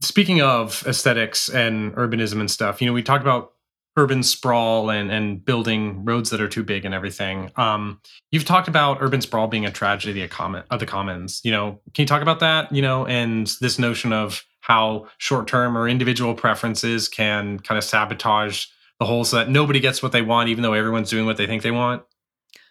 [0.00, 3.52] speaking of aesthetics and urbanism and stuff, you know, we talked about
[3.96, 7.50] urban sprawl and and building roads that are too big and everything.
[7.56, 11.40] Um, you've talked about urban sprawl being a tragedy of the, of the commons.
[11.44, 12.72] You know, can you talk about that?
[12.72, 17.84] You know, and this notion of how short term or individual preferences can kind of
[17.84, 18.66] sabotage
[18.98, 21.46] the whole so that nobody gets what they want, even though everyone's doing what they
[21.46, 22.02] think they want.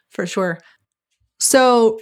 [0.10, 0.60] for sure.
[1.40, 2.00] So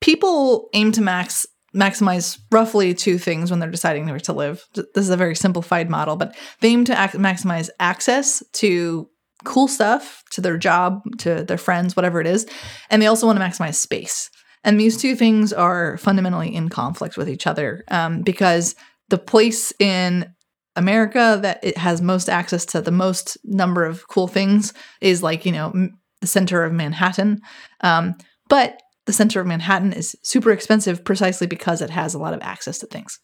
[0.00, 1.46] people aim to max
[1.78, 4.66] maximize roughly two things when they're deciding where to live.
[4.74, 9.08] This is a very simplified model, but they aim to ac- maximize access to
[9.44, 12.46] cool stuff, to their job, to their friends, whatever it is,
[12.90, 14.30] and they also want to maximize space.
[14.64, 18.74] And these two things are fundamentally in conflict with each other um, because
[19.08, 20.34] the place in
[20.74, 25.46] America that it has most access to the most number of cool things is like
[25.46, 27.40] you know m- the center of Manhattan,
[27.82, 28.16] um,
[28.48, 32.42] but the center of Manhattan is super expensive precisely because it has a lot of
[32.42, 33.18] access to things.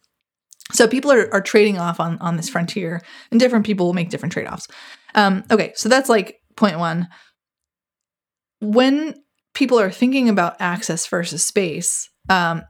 [0.72, 4.08] So people are, are trading off on, on this frontier, and different people will make
[4.08, 4.66] different trade offs.
[5.14, 7.08] Um, okay, so that's like point one.
[8.62, 9.14] When
[9.52, 12.62] people are thinking about access versus space, um,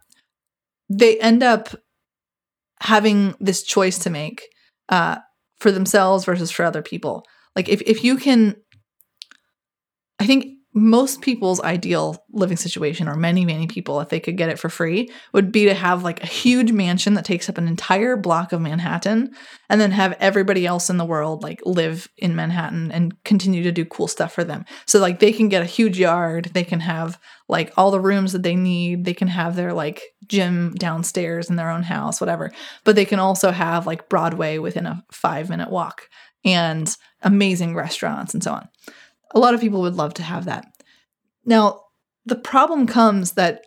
[0.90, 1.68] they end up
[2.80, 4.42] having this choice to make
[4.88, 5.18] uh,
[5.60, 7.24] for themselves versus for other people.
[7.54, 8.56] Like if if you can,
[10.18, 14.48] I think most people's ideal living situation, or many, many people, if they could get
[14.48, 17.68] it for free, would be to have like a huge mansion that takes up an
[17.68, 19.32] entire block of Manhattan
[19.70, 23.70] and then have everybody else in the world like live in Manhattan and continue to
[23.70, 24.64] do cool stuff for them.
[24.84, 28.32] So, like, they can get a huge yard, they can have like all the rooms
[28.32, 32.50] that they need, they can have their like gym downstairs in their own house, whatever.
[32.82, 36.08] But they can also have like Broadway within a five minute walk
[36.44, 38.68] and amazing restaurants and so on.
[39.34, 40.66] A lot of people would love to have that.
[41.44, 41.82] Now,
[42.24, 43.66] the problem comes that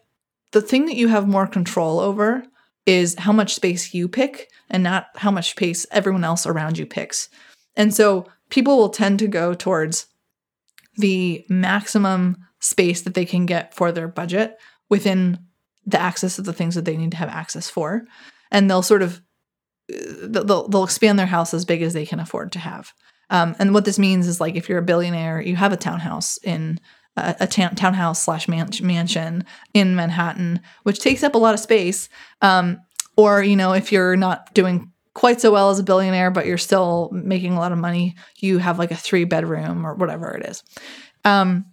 [0.51, 2.43] the thing that you have more control over
[2.85, 6.85] is how much space you pick and not how much space everyone else around you
[6.85, 7.29] picks.
[7.75, 10.07] And so people will tend to go towards
[10.95, 14.57] the maximum space that they can get for their budget
[14.89, 15.39] within
[15.85, 18.05] the access of the things that they need to have access for.
[18.51, 19.21] And they'll sort of
[19.93, 22.93] uh, they'll, they'll expand their house as big as they can afford to have.
[23.29, 26.37] Um, and what this means is like if you're a billionaire, you have a townhouse
[26.43, 26.79] in
[27.15, 31.59] a, a town, townhouse slash man- mansion in Manhattan, which takes up a lot of
[31.59, 32.09] space.
[32.41, 32.79] Um,
[33.15, 36.59] or you know, if you're not doing quite so well as a billionaire, but you're
[36.59, 40.45] still making a lot of money, you have like a three bedroom or whatever it
[40.45, 40.63] is.
[41.25, 41.65] Um,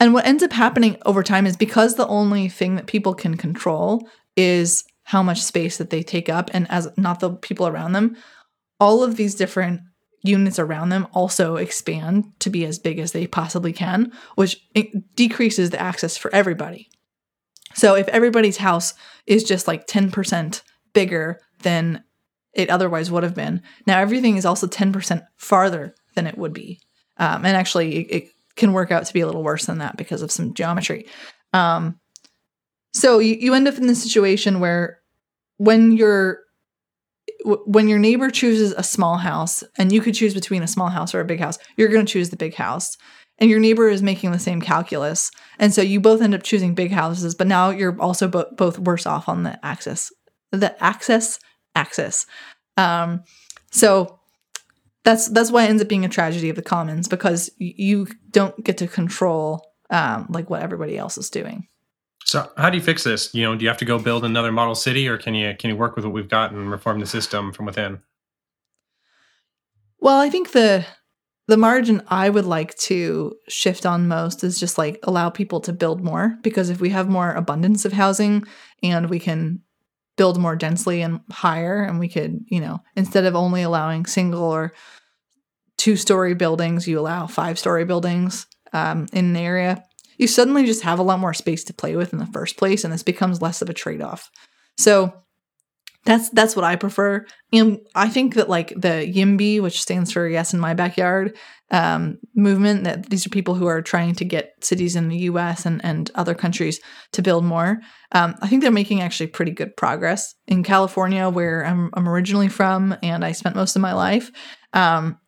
[0.00, 3.36] and what ends up happening over time is because the only thing that people can
[3.36, 7.92] control is how much space that they take up, and as not the people around
[7.92, 8.16] them,
[8.80, 9.82] all of these different
[10.24, 14.60] units around them also expand to be as big as they possibly can, which
[15.14, 16.88] decreases the access for everybody.
[17.74, 18.94] So if everybody's house
[19.26, 20.62] is just like 10%
[20.94, 22.02] bigger than
[22.54, 26.80] it otherwise would have been, now everything is also 10% farther than it would be.
[27.18, 29.96] Um, and actually, it, it, can work out to be a little worse than that
[29.96, 31.08] because of some geometry.
[31.52, 31.98] Um,
[32.92, 35.00] so you, you end up in this situation where
[35.56, 36.43] when you're
[37.44, 41.14] when your neighbor chooses a small house and you could choose between a small house
[41.14, 42.96] or a big house, you're going to choose the big house.
[43.38, 45.30] And your neighbor is making the same calculus.
[45.58, 48.78] And so you both end up choosing big houses, but now you're also bo- both
[48.78, 50.12] worse off on the access,
[50.52, 51.38] the access
[51.74, 52.26] axis.
[52.76, 53.24] Um,
[53.72, 54.20] so
[55.02, 58.62] that's that's why it ends up being a tragedy of the commons because you don't
[58.64, 61.66] get to control um, like what everybody else is doing.
[62.24, 63.34] So how do you fix this?
[63.34, 65.70] You know, do you have to go build another model city, or can you can
[65.70, 68.00] you work with what we've got and reform the system from within?
[70.00, 70.86] Well, I think the
[71.46, 75.72] the margin I would like to shift on most is just like allow people to
[75.74, 78.44] build more because if we have more abundance of housing
[78.82, 79.60] and we can
[80.16, 84.42] build more densely and higher and we could, you know, instead of only allowing single
[84.42, 84.72] or
[85.76, 89.84] two story buildings, you allow five story buildings um, in an area
[90.16, 92.84] you suddenly just have a lot more space to play with in the first place
[92.84, 94.30] and this becomes less of a trade-off.
[94.76, 95.12] So
[96.04, 97.24] that's that's what i prefer.
[97.52, 101.36] And i think that like the yimby which stands for yes in my backyard
[101.70, 105.64] um, movement that these are people who are trying to get cities in the us
[105.66, 106.78] and, and other countries
[107.12, 107.80] to build more
[108.12, 110.34] um, i think they're making actually pretty good progress.
[110.46, 114.30] In california where i'm, I'm originally from and i spent most of my life
[114.72, 115.18] um,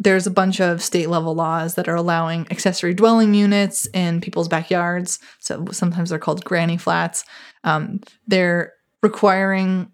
[0.00, 4.48] there's a bunch of state level laws that are allowing accessory dwelling units in people's
[4.48, 5.18] backyards.
[5.40, 7.24] So sometimes they're called granny flats.
[7.64, 9.92] Um, they're requiring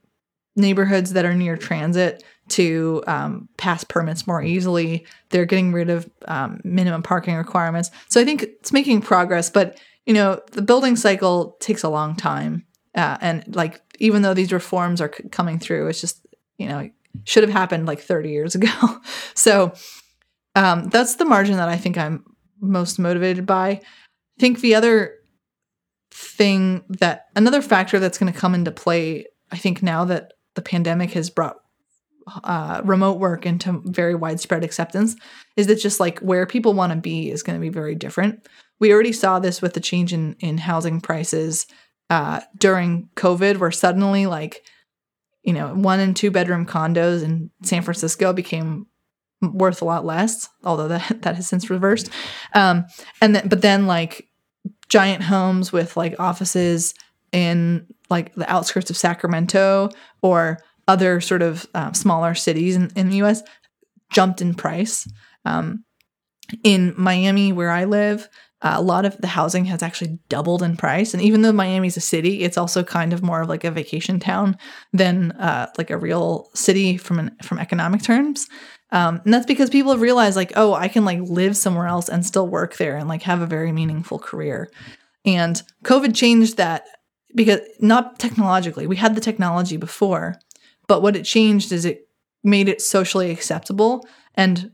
[0.54, 5.04] neighborhoods that are near transit to um, pass permits more easily.
[5.30, 7.90] They're getting rid of um, minimum parking requirements.
[8.08, 12.14] So I think it's making progress, but you know the building cycle takes a long
[12.14, 12.64] time,
[12.94, 16.24] uh, and like even though these reforms are c- coming through, it's just
[16.58, 16.88] you know
[17.24, 18.70] should have happened like 30 years ago.
[19.34, 19.72] so
[20.56, 22.24] um, that's the margin that I think I'm
[22.60, 23.68] most motivated by.
[23.68, 23.80] I
[24.40, 25.14] think the other
[26.10, 30.62] thing that another factor that's going to come into play, I think now that the
[30.62, 31.56] pandemic has brought
[32.42, 35.14] uh, remote work into very widespread acceptance,
[35.56, 38.48] is that just like where people want to be is going to be very different.
[38.80, 41.66] we already saw this with the change in in housing prices
[42.08, 44.64] uh, during COVID, where suddenly like
[45.42, 48.86] you know one and two bedroom condos in San Francisco became
[49.42, 52.10] worth a lot less, although that that has since reversed.
[52.54, 52.86] Um,
[53.20, 54.28] and then but then like
[54.88, 56.94] giant homes with like offices
[57.32, 59.90] in like the outskirts of Sacramento
[60.22, 63.42] or other sort of uh, smaller cities in, in the US
[64.12, 65.08] jumped in price.
[65.44, 65.84] Um,
[66.62, 68.28] in Miami, where I live,
[68.62, 71.12] uh, a lot of the housing has actually doubled in price.
[71.12, 74.18] And even though Miami's a city, it's also kind of more of like a vacation
[74.18, 74.56] town
[74.92, 78.46] than uh, like a real city from an, from economic terms.
[78.92, 82.08] Um, and that's because people have realized like, oh, I can like live somewhere else
[82.08, 84.70] and still work there and like have a very meaningful career.
[85.24, 86.84] And COVID changed that
[87.34, 90.36] because not technologically, we had the technology before,
[90.86, 92.08] but what it changed is it
[92.44, 94.70] made it socially acceptable and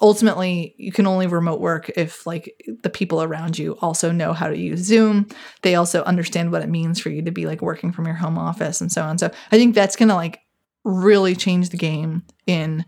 [0.00, 4.48] ultimately you can only remote work if like the people around you also know how
[4.48, 5.26] to use zoom
[5.62, 8.38] they also understand what it means for you to be like working from your home
[8.38, 10.40] office and so on so i think that's gonna like
[10.84, 12.84] really change the game in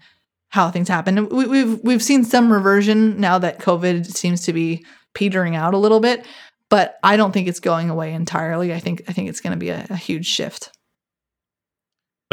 [0.54, 4.84] how things happen we, we've we've seen some reversion now that covid seems to be
[5.14, 6.24] petering out a little bit
[6.70, 9.58] but i don't think it's going away entirely i think i think it's going to
[9.58, 10.70] be a, a huge shift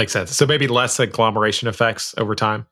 [0.02, 0.36] Makes sense.
[0.36, 2.66] So maybe less agglomeration effects over time.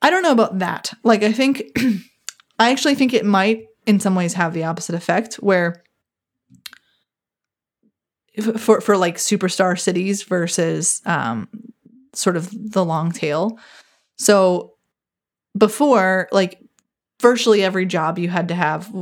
[0.00, 0.92] I don't know about that.
[1.02, 1.76] Like, I think,
[2.58, 5.82] I actually think it might in some ways have the opposite effect where
[8.58, 11.48] for, for like superstar cities versus um,
[12.14, 13.58] sort of the long tail.
[14.22, 14.74] So
[15.56, 16.58] before, like,
[17.20, 18.92] virtually every job you had to have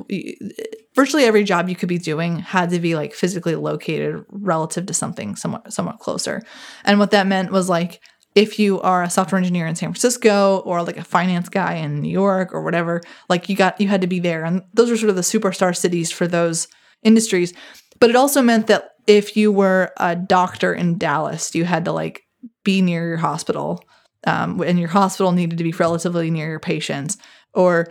[0.95, 4.93] virtually every job you could be doing had to be like physically located relative to
[4.93, 6.43] something somewhat somewhat closer
[6.85, 8.03] and what that meant was like
[8.35, 12.01] if you are a software engineer in San Francisco or like a finance guy in
[12.01, 14.45] New York or whatever, like you got you had to be there.
[14.45, 16.69] And those were sort of the superstar cities for those
[17.03, 17.53] industries.
[17.99, 21.93] But it also meant that if you were a doctor in Dallas, you had to
[21.93, 22.23] like
[22.65, 23.85] be near your hospital.
[24.27, 27.17] Um, and your hospital needed to be relatively near your patients.
[27.55, 27.89] Or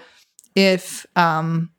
[0.56, 1.72] if um,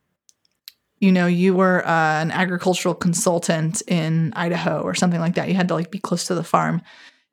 [0.99, 5.55] you know you were uh, an agricultural consultant in Idaho or something like that, you
[5.55, 6.83] had to like be close to the farm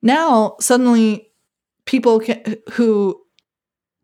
[0.01, 1.31] now suddenly
[1.85, 3.21] people can, who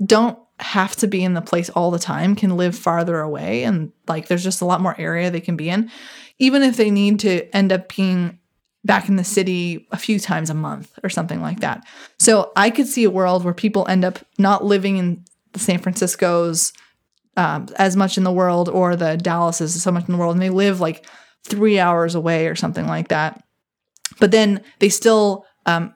[0.04, 3.92] don't have to be in the place all the time can live farther away and
[4.08, 5.90] like there's just a lot more area they can be in
[6.40, 8.40] even if they need to end up being
[8.86, 11.86] back in the city a few times a month or something like that.
[12.20, 15.80] So i could see a world where people end up not living in the san
[15.80, 16.74] francisco's
[17.38, 20.36] um, as much in the world or the dallases so much in the world.
[20.36, 21.06] And they live like
[21.44, 23.44] three hours away or something like that.
[24.20, 25.94] But then they still um,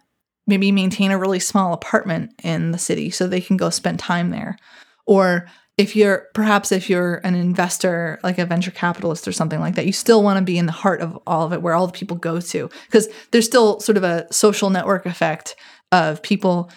[0.47, 4.31] maybe maintain a really small apartment in the city so they can go spend time
[4.31, 4.57] there.
[5.05, 5.47] Or
[5.77, 9.85] if you're perhaps if you're an investor like a venture capitalist or something like that
[9.85, 11.93] you still want to be in the heart of all of it where all the
[11.93, 15.55] people go to because there's still sort of a social network effect
[15.91, 16.69] of people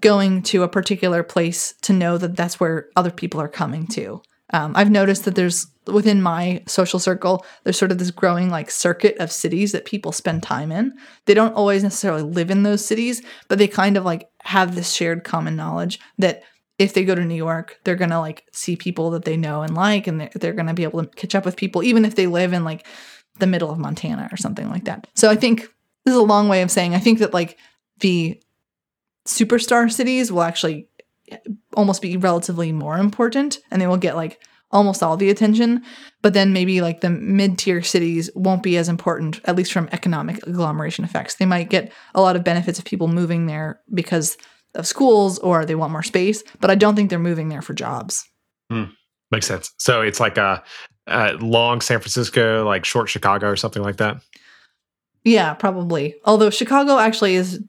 [0.00, 4.20] going to a particular place to know that that's where other people are coming to
[4.52, 8.70] um, I've noticed that there's within my social circle, there's sort of this growing like
[8.70, 10.94] circuit of cities that people spend time in.
[11.26, 14.92] They don't always necessarily live in those cities, but they kind of like have this
[14.92, 16.42] shared common knowledge that
[16.78, 19.74] if they go to New York, they're gonna like see people that they know and
[19.74, 22.26] like, and they're, they're gonna be able to catch up with people, even if they
[22.26, 22.86] live in like
[23.38, 25.06] the middle of Montana or something like that.
[25.14, 25.68] So I think
[26.04, 27.58] this is a long way of saying I think that like
[28.00, 28.40] the
[29.26, 30.88] superstar cities will actually
[31.30, 31.36] eh,
[31.74, 35.82] almost be relatively more important and they will get like almost all the attention
[36.20, 40.46] but then maybe like the mid-tier cities won't be as important at least from economic
[40.46, 44.36] agglomeration effects they might get a lot of benefits of people moving there because
[44.74, 47.74] of schools or they want more space but i don't think they're moving there for
[47.74, 48.24] jobs
[48.70, 48.84] hmm.
[49.30, 50.62] makes sense so it's like a,
[51.06, 54.20] a long san francisco like short chicago or something like that
[55.24, 57.60] yeah probably although chicago actually is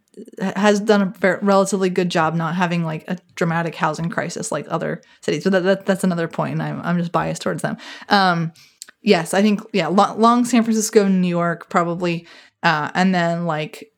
[0.41, 5.01] has done a relatively good job not having like a dramatic housing crisis like other
[5.21, 5.43] cities.
[5.43, 7.77] So that, that that's another point, and I'm I'm just biased towards them.
[8.09, 8.53] Um,
[9.01, 12.27] yes, I think yeah, long, long San Francisco, New York, probably,
[12.63, 13.91] uh, and then like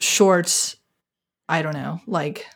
[0.00, 0.76] short.
[1.48, 2.46] I don't know, like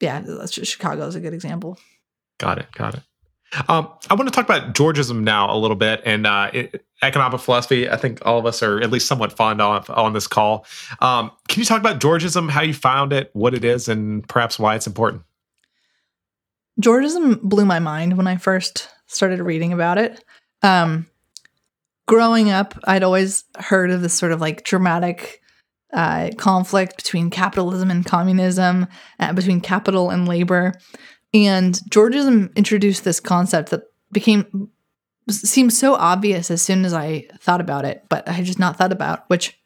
[0.00, 1.78] yeah, that's just Chicago is a good example.
[2.38, 2.72] Got it.
[2.72, 3.02] Got it.
[3.68, 7.40] Um, I want to talk about Georgism now a little bit and uh, it, economic
[7.40, 7.88] philosophy.
[7.88, 10.64] I think all of us are at least somewhat fond of on this call.
[11.00, 14.58] Um, can you talk about Georgism, how you found it, what it is, and perhaps
[14.58, 15.22] why it's important?
[16.80, 20.24] Georgism blew my mind when I first started reading about it.
[20.62, 21.06] Um,
[22.06, 25.42] growing up, I'd always heard of this sort of like dramatic
[25.92, 28.86] uh, conflict between capitalism and communism,
[29.18, 30.74] uh, between capital and labor.
[31.32, 33.82] And Georgism introduced this concept that
[34.12, 34.70] became
[35.28, 38.76] seemed so obvious as soon as I thought about it, but I had just not
[38.76, 39.60] thought about which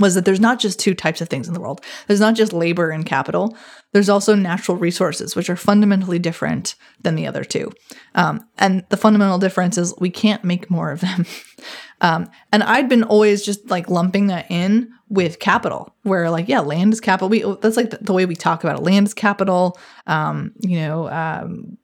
[0.00, 1.80] was that there's not just two types of things in the world.
[2.06, 3.56] There's not just labor and capital.
[3.92, 7.70] There's also natural resources, which are fundamentally different than the other two.
[8.14, 11.26] Um, and the fundamental difference is we can't make more of them.
[12.00, 16.60] um, and I'd been always just like lumping that in with capital, where like yeah,
[16.60, 17.28] land is capital.
[17.28, 18.82] We that's like the, the way we talk about it.
[18.82, 19.78] Land is capital.
[20.06, 21.08] Um, you know.
[21.08, 21.78] Um,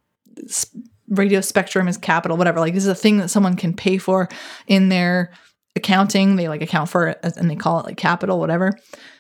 [1.11, 2.61] radio spectrum is capital, whatever.
[2.61, 4.29] Like this is a thing that someone can pay for
[4.67, 5.33] in their
[5.77, 6.37] accounting.
[6.37, 8.73] They like account for it and they call it like capital, whatever.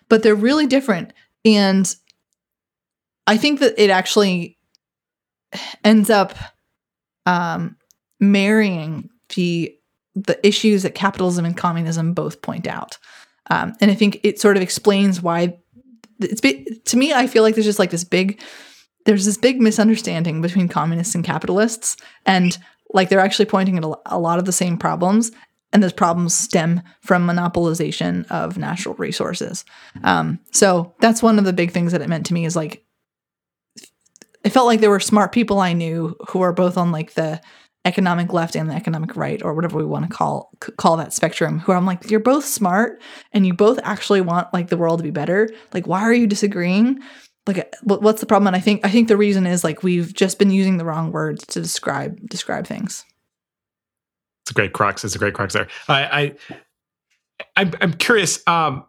[0.08, 1.12] But they're really different.
[1.44, 1.92] And
[3.26, 4.58] I think that it actually
[5.84, 6.34] ends up
[7.26, 7.76] um,
[8.18, 9.74] marrying the
[10.16, 12.98] the issues that capitalism and communism both point out.
[13.51, 15.59] Um, and I think it sort of explains why
[16.20, 17.12] it's to me.
[17.12, 18.40] I feel like there's just like this big
[19.07, 21.96] there's this big misunderstanding between communists and capitalists
[22.26, 22.59] and
[22.92, 25.32] like they're actually pointing at a lot of the same problems
[25.72, 29.64] and those problems stem from monopolization of natural resources
[30.05, 32.84] um, so that's one of the big things that it meant to me is like
[34.44, 37.40] it felt like there were smart people i knew who are both on like the
[37.84, 41.60] economic left and the economic right or whatever we want to call call that spectrum
[41.60, 43.00] who I'm like you're both smart
[43.32, 45.48] and you both actually want like the world to be better.
[45.72, 47.00] Like why are you disagreeing?
[47.46, 48.48] Like what's the problem?
[48.48, 51.10] And i think i think the reason is like we've just been using the wrong
[51.10, 53.04] words to describe describe things.
[54.44, 55.68] It's a great crux it's a great crux there.
[55.88, 56.36] I i
[57.56, 58.84] i'm, I'm curious um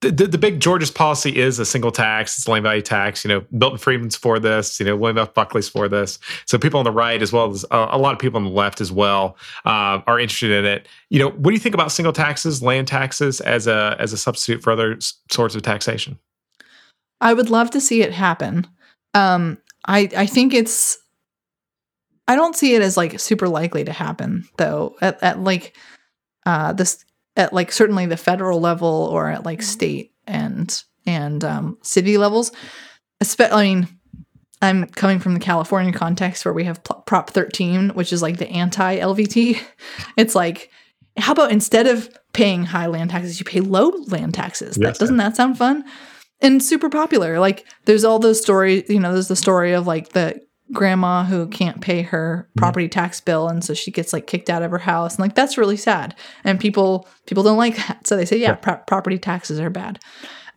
[0.00, 2.38] the, the, big Georgist policy is a single tax.
[2.38, 3.22] It's a land value tax.
[3.22, 4.80] You know, Milton Friedman's for this.
[4.80, 5.34] You know, William F.
[5.34, 6.18] Buckley's for this.
[6.46, 8.50] So people on the right, as well as uh, a lot of people on the
[8.50, 9.36] left as well,
[9.66, 10.88] uh, are interested in it.
[11.10, 14.16] You know, what do you think about single taxes, land taxes, as a as a
[14.16, 14.98] substitute for other
[15.30, 16.18] sorts of taxation?
[17.20, 18.66] I would love to see it happen.
[19.12, 20.98] Um, I I think it's.
[22.26, 24.96] I don't see it as like super likely to happen though.
[25.02, 25.76] At, at like,
[26.46, 27.04] uh, this
[27.40, 32.52] at like certainly the federal level or at like state and and um, city levels.
[33.22, 33.88] Espe- I mean,
[34.62, 38.48] I'm coming from the California context where we have Prop 13, which is like the
[38.48, 39.60] anti LVT.
[40.16, 40.70] It's like,
[41.16, 44.76] how about instead of paying high land taxes, you pay low land taxes?
[44.78, 45.84] Yes, that, doesn't that sound fun?
[46.40, 47.38] and super popular.
[47.38, 50.40] Like there's all those stories, you know, there's the story of like the
[50.72, 52.58] grandma who can't pay her mm-hmm.
[52.58, 55.34] property tax bill and so she gets like kicked out of her house and like
[55.34, 56.14] that's really sad
[56.44, 58.54] and people people don't like that so they say yeah, yeah.
[58.54, 59.98] Pro- property taxes are bad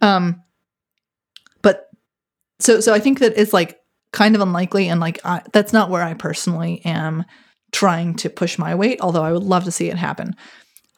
[0.01, 0.41] um
[1.61, 1.89] but
[2.59, 3.80] so so i think that it's like
[4.11, 7.26] kind of unlikely and like I, that's not where i personally am
[7.72, 10.36] trying to push my weight although i would love to see it happen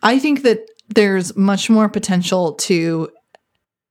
[0.04, 0.60] i think that
[0.90, 3.10] there's much more potential to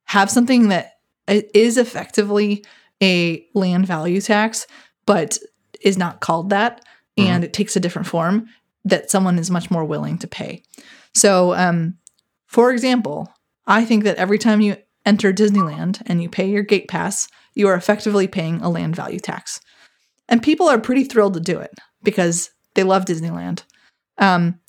[0.05, 0.93] have something that
[1.27, 2.65] is effectively
[3.03, 4.67] a land value tax,
[5.07, 5.39] but
[5.81, 6.85] is not called that,
[7.17, 7.29] mm-hmm.
[7.29, 8.49] and it takes a different form
[8.85, 10.63] that someone is much more willing to pay.
[11.15, 11.99] So, um,
[12.47, 13.33] for example,
[13.67, 14.77] I think that every time you
[15.07, 19.21] enter Disneyland and you pay your gate pass, you are effectively paying a land value
[19.21, 19.61] tax.
[20.29, 23.63] And people are pretty thrilled to do it because they love Disneyland.
[24.19, 24.61] Um,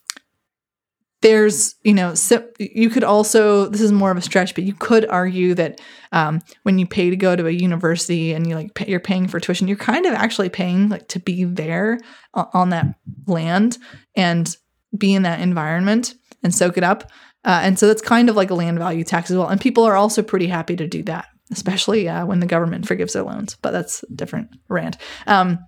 [1.22, 2.13] there's you know
[2.59, 6.41] you could also this is more of a stretch but you could argue that um,
[6.63, 9.39] when you pay to go to a university and you like pay, you're paying for
[9.39, 11.99] tuition you're kind of actually paying like to be there
[12.34, 12.86] on that
[13.28, 13.78] land
[14.16, 14.57] and
[14.97, 17.11] be in that environment and soak it up.
[17.43, 19.47] Uh, and so that's kind of like a land value tax as well.
[19.47, 23.13] And people are also pretty happy to do that especially uh, when the government forgives
[23.13, 24.97] their loans but that's a different rant.
[25.28, 25.59] Um,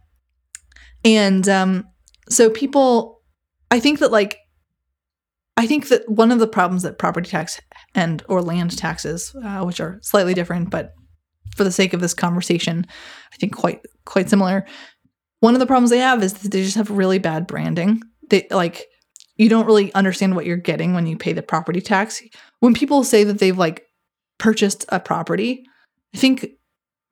[1.06, 1.88] and um,
[2.30, 3.22] so people
[3.70, 4.38] i think that like
[5.58, 7.60] I think that one of the problems that property tax
[7.96, 10.94] and or land taxes, uh, which are slightly different, but
[11.56, 12.86] for the sake of this conversation,
[13.34, 14.66] I think quite quite similar.
[15.40, 18.02] One of the problems they have is that they just have really bad branding.
[18.30, 18.86] They like
[19.36, 22.22] you don't really understand what you're getting when you pay the property tax.
[22.60, 23.86] When people say that they've like
[24.38, 25.66] purchased a property,
[26.14, 26.48] I think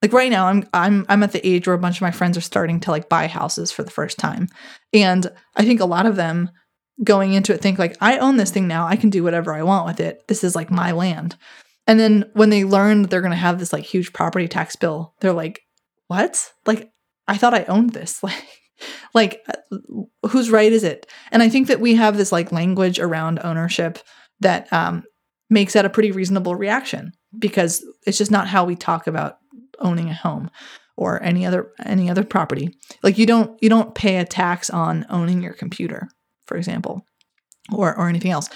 [0.01, 2.37] like right now I'm I'm I'm at the age where a bunch of my friends
[2.37, 4.49] are starting to like buy houses for the first time.
[4.93, 6.51] And I think a lot of them
[7.03, 8.87] going into it think like I own this thing now.
[8.87, 10.27] I can do whatever I want with it.
[10.27, 11.35] This is like my land.
[11.87, 15.13] And then when they learn they're going to have this like huge property tax bill,
[15.19, 15.61] they're like,
[16.07, 16.51] "What?
[16.65, 16.91] Like
[17.27, 18.21] I thought I owned this."
[19.13, 19.77] Like like uh,
[20.27, 21.09] whose right is it?
[21.31, 23.99] And I think that we have this like language around ownership
[24.41, 25.05] that um
[25.49, 29.37] makes that a pretty reasonable reaction because it's just not how we talk about
[29.79, 30.51] owning a home
[30.97, 32.77] or any other any other property.
[33.01, 36.09] Like you don't you don't pay a tax on owning your computer
[36.47, 37.05] for example,
[37.71, 38.49] or or anything else.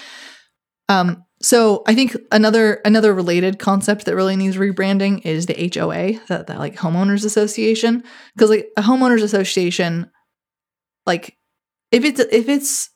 [0.88, 6.20] Um, so I think another another related concept that really needs rebranding is the HOA,
[6.28, 8.02] that, that like homeowners association,
[8.34, 10.10] because like a homeowners association,
[11.06, 11.36] like
[11.92, 12.90] if it's if it's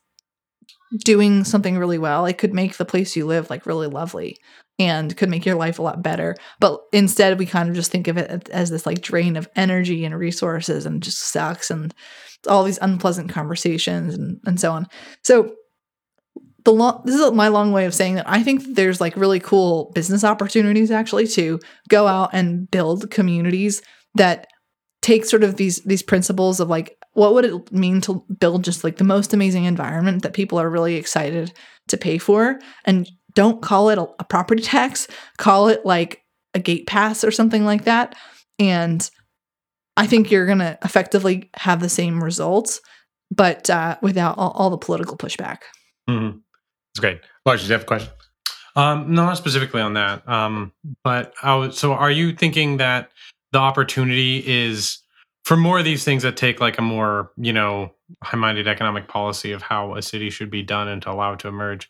[1.04, 4.38] doing something really well, it could make the place you live like really lovely
[4.78, 6.34] and could make your life a lot better.
[6.58, 10.04] But instead, we kind of just think of it as this like drain of energy
[10.04, 11.94] and resources and just sucks and
[12.48, 14.86] all these unpleasant conversations and, and so on.
[15.22, 15.54] So
[16.64, 19.40] the long this is my long way of saying that I think there's like really
[19.40, 23.82] cool business opportunities actually to go out and build communities
[24.14, 24.46] that
[25.02, 28.82] take sort of these these principles of like what would it mean to build just
[28.82, 31.52] like the most amazing environment that people are really excited
[31.88, 35.08] to pay for and don't call it a, a property tax
[35.38, 36.22] call it like
[36.54, 38.14] a gate pass or something like that
[38.58, 39.10] and
[39.96, 42.80] i think you're going to effectively have the same results
[43.30, 45.58] but uh, without all, all, the political pushback
[46.08, 46.36] mm-hmm.
[46.36, 48.10] that's great Lars, do you have a question
[48.76, 50.28] um, no, not specifically on that.
[50.28, 50.72] Um,
[51.04, 53.10] but I was, so are you thinking that
[53.52, 54.98] the opportunity is
[55.44, 59.52] for more of these things that take like a more you know high-minded economic policy
[59.52, 61.88] of how a city should be done and to allow it to emerge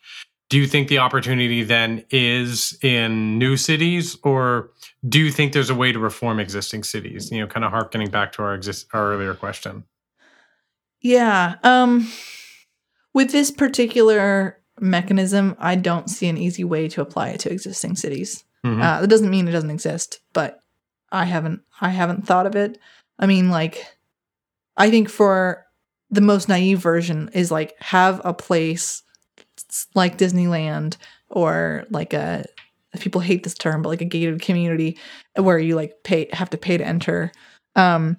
[0.55, 4.71] do you think the opportunity then is in new cities or
[5.09, 8.09] do you think there's a way to reform existing cities you know kind of harkening
[8.09, 9.83] back to our exist our earlier question
[11.01, 12.09] yeah um
[13.13, 17.93] with this particular mechanism i don't see an easy way to apply it to existing
[17.93, 18.81] cities mm-hmm.
[18.81, 20.61] uh, that doesn't mean it doesn't exist but
[21.11, 22.77] I haven't I haven't thought of it.
[23.17, 23.85] I mean like
[24.77, 25.65] I think for
[26.09, 29.01] the most naive version is like have a place
[29.93, 30.97] like Disneyland
[31.29, 32.45] or like a
[32.99, 34.97] people hate this term but like a gated community
[35.35, 37.31] where you like pay have to pay to enter.
[37.75, 38.17] Um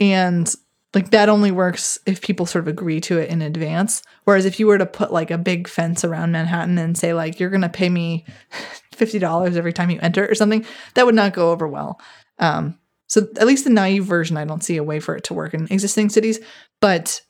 [0.00, 0.52] and
[0.92, 4.02] like that only works if people sort of agree to it in advance.
[4.24, 7.40] Whereas if you were to put like a big fence around manhattan and say like
[7.40, 8.24] you're to pay me
[8.94, 10.64] $50 every time you enter or something
[10.94, 12.00] that would not go over well.
[12.38, 12.78] Um,
[13.14, 15.54] so at least the naive version i don't see a way for it to work
[15.54, 16.40] in existing cities
[16.80, 17.20] but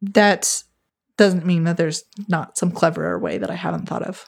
[0.00, 0.62] that
[1.24, 4.24] doesn't mean that there's not some cleverer way that i haven't thought of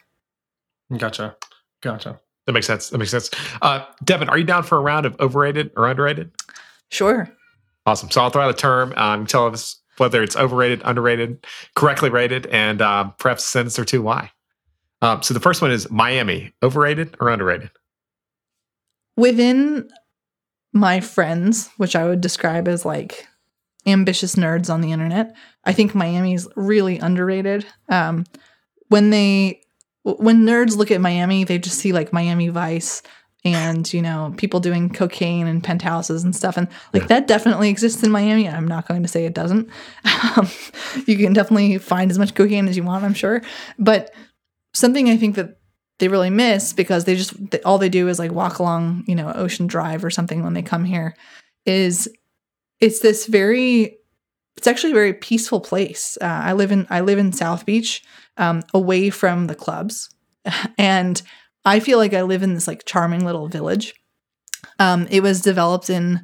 [0.97, 1.37] gotcha
[1.83, 3.31] gotcha that makes sense that makes sense
[3.63, 6.31] uh, Devon are you down for a round of overrated or underrated
[6.91, 7.35] sure
[7.87, 8.11] Awesome.
[8.11, 8.95] So I'll throw out a term.
[8.97, 13.85] Um, tell us whether it's overrated, underrated, correctly rated, and uh, perhaps a sentence or
[13.85, 14.31] two why.
[15.03, 16.53] Um, so the first one is Miami.
[16.63, 17.71] Overrated or underrated?
[19.17, 19.89] Within
[20.73, 23.27] my friends, which I would describe as like
[23.87, 27.67] ambitious nerds on the internet, I think Miami is really underrated.
[27.89, 28.25] Um,
[28.89, 29.61] when they
[30.03, 33.03] when nerds look at Miami, they just see like Miami Vice
[33.45, 36.57] and you know people doing cocaine and penthouses and stuff.
[36.57, 37.09] And like yeah.
[37.09, 38.49] that definitely exists in miami.
[38.49, 39.69] I'm not going to say it doesn't.
[40.37, 40.49] Um,
[41.07, 43.43] you can definitely find as much cocaine as you want i'm sure.
[43.79, 44.13] But
[44.73, 45.59] something i think that
[45.99, 49.33] they really miss because they just all they do is like walk along you know
[49.33, 51.15] ocean drive or something when they come here
[51.67, 52.09] is
[52.85, 53.99] it's this very
[54.57, 58.03] it's actually a very peaceful place uh, i live in i live in south beach
[58.37, 60.15] um, away from the clubs
[60.79, 61.23] and
[61.65, 63.95] I feel like I live in this like charming little village.
[64.79, 66.23] Um, it was developed in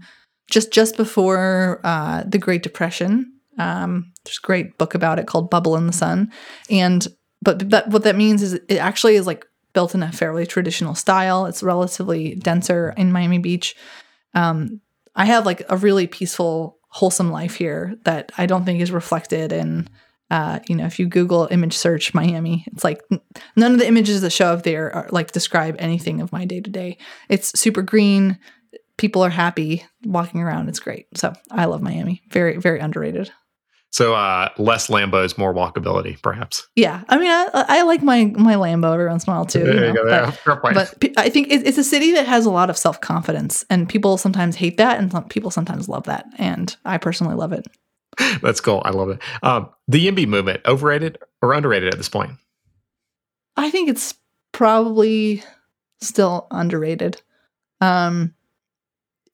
[0.50, 3.32] just just before uh, the Great Depression.
[3.58, 6.32] Um, there's a great book about it called Bubble in the Sun,
[6.68, 7.06] and
[7.42, 10.94] but that what that means is it actually is like built in a fairly traditional
[10.94, 11.46] style.
[11.46, 13.74] It's relatively denser in Miami Beach.
[14.34, 14.80] Um,
[15.14, 19.52] I have like a really peaceful, wholesome life here that I don't think is reflected
[19.52, 19.88] in
[20.30, 23.02] uh, you know, if you Google image search Miami, it's like
[23.56, 26.61] none of the images that show up there are like describe anything of my day
[26.61, 26.98] to day.
[27.28, 28.38] It's super green.
[28.96, 30.68] People are happy walking around.
[30.68, 31.06] It's great.
[31.16, 32.22] So I love Miami.
[32.30, 33.32] Very, very underrated.
[33.93, 36.68] So uh, less Lambos, more walkability, perhaps.
[36.76, 39.66] Yeah, I mean, I, I like my my Lambo every once in a while too.
[39.66, 43.01] You know, but, but, I think it's a city that has a lot of self
[43.01, 47.34] confidence, and people sometimes hate that, and some people sometimes love that, and I personally
[47.34, 47.66] love it.
[48.43, 48.82] That's cool.
[48.84, 49.20] I love it.
[49.43, 52.32] Um, the YIMBY movement, overrated or underrated at this point?
[53.57, 54.14] I think it's
[54.53, 55.43] probably
[56.01, 57.20] still underrated.
[57.80, 58.34] Um,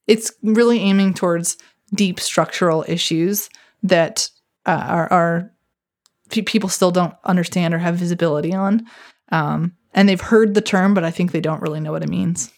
[0.06, 1.58] it's really aiming towards
[1.94, 3.50] deep structural issues
[3.82, 4.28] that
[4.66, 5.52] uh, are, are
[6.28, 8.86] people still don't understand or have visibility on.
[9.30, 12.08] Um, and they've heard the term, but I think they don't really know what it
[12.08, 12.52] means.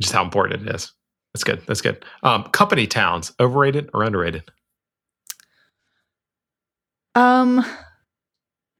[0.00, 0.92] Just how important it is.
[1.34, 1.62] That's good.
[1.66, 2.04] That's good.
[2.22, 4.44] Um, company towns, overrated or underrated?
[7.14, 7.64] Um,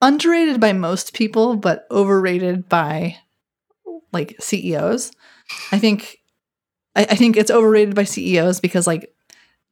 [0.01, 3.16] underrated by most people, but overrated by
[4.12, 5.12] like CEOs.
[5.72, 6.18] I think
[6.95, 9.12] I, I think it's overrated by CEOs because like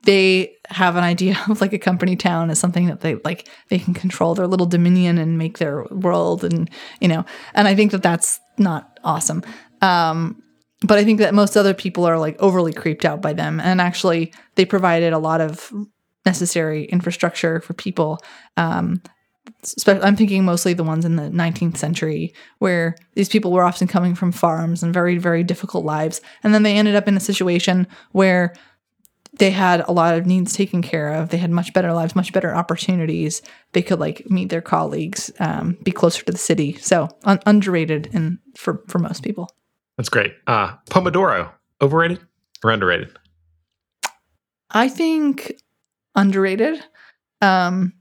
[0.03, 3.79] they have an idea of like a company town as something that they like they
[3.79, 6.71] can control their little dominion and make their world and
[7.01, 7.25] you know
[7.55, 9.43] and i think that that's not awesome
[9.83, 10.43] um
[10.83, 13.81] but i think that most other people are like overly creeped out by them and
[13.81, 15.73] actually they provided a lot of
[16.27, 18.19] necessary infrastructure for people.
[18.59, 19.01] Um,
[19.87, 24.15] I'm thinking mostly the ones in the 19th century, where these people were often coming
[24.15, 26.21] from farms and very, very difficult lives.
[26.43, 28.53] And then they ended up in a situation where
[29.39, 31.29] they had a lot of needs taken care of.
[31.29, 33.43] They had much better lives, much better opportunities.
[33.73, 36.75] They could like meet their colleagues, um, be closer to the city.
[36.75, 39.51] So un- underrated and for for most people.
[39.97, 40.35] That's great.
[40.47, 42.21] Uh, Pomodoro, overrated
[42.63, 43.17] or underrated?
[44.71, 45.55] I think
[46.15, 46.83] underrated.
[47.41, 47.93] Um,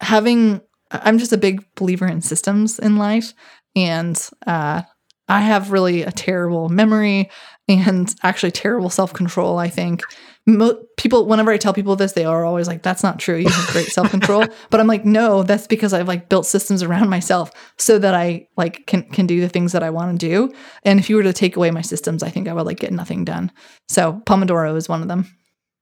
[0.00, 0.60] having,
[0.90, 3.34] I'm just a big believer in systems in life,
[3.76, 4.82] and uh,
[5.28, 7.30] I have really a terrible memory
[7.70, 9.58] and actually terrible self control.
[9.58, 10.02] I think
[10.46, 13.36] Mo- people, whenever I tell people this, they are always like, "That's not true.
[13.36, 16.82] You have great self control." but I'm like, no, that's because I've like built systems
[16.82, 20.26] around myself so that I like can can do the things that I want to
[20.26, 20.52] do.
[20.82, 22.92] And if you were to take away my systems, I think I would like get
[22.92, 23.52] nothing done.
[23.88, 25.26] So Pomodoro is one of them.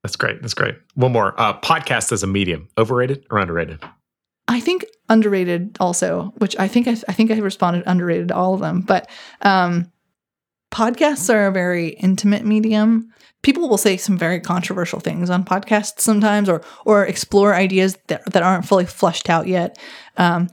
[0.03, 0.41] That's great.
[0.41, 0.75] That's great.
[0.95, 1.39] One more.
[1.39, 3.81] Uh, podcast as a medium, overrated or underrated?
[4.47, 8.53] I think underrated also, which I think I, I think I responded underrated to all
[8.53, 8.81] of them.
[8.81, 9.09] But
[9.41, 9.91] um,
[10.71, 13.11] podcasts are a very intimate medium.
[13.41, 18.25] People will say some very controversial things on podcasts sometimes, or or explore ideas that
[18.31, 19.77] that aren't fully fleshed out yet,
[20.17, 20.49] um,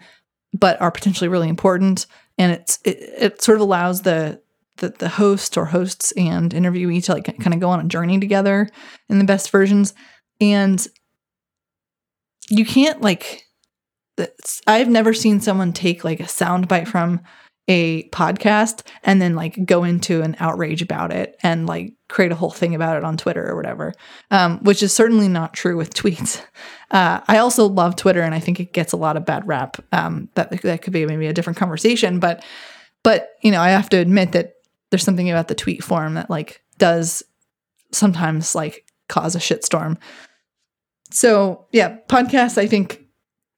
[0.53, 2.07] but are potentially really important.
[2.39, 4.41] And it's it, it sort of allows the
[4.77, 8.21] the, the host or hosts and interviewee to like kind of go on a journey
[8.21, 8.69] together
[9.09, 9.95] in the best versions.
[10.41, 10.87] And
[12.49, 13.47] you can't like
[14.67, 17.21] I've never seen someone take like a soundbite from
[17.69, 22.37] a podcast and then like go into an outrage about it and like create a
[22.37, 23.93] whole thing about it on Twitter or whatever,
[24.31, 26.43] um, which is certainly not true with tweets.
[26.93, 29.77] Uh, I also love Twitter and I think it gets a lot of bad rap.
[29.91, 32.45] Um, that that could be maybe a different conversation, but
[33.03, 34.55] but you know I have to admit that
[34.91, 37.25] there's something about the tweet form that like does
[37.91, 39.99] sometimes like cause a shitstorm.
[41.11, 43.06] So yeah, podcasts I think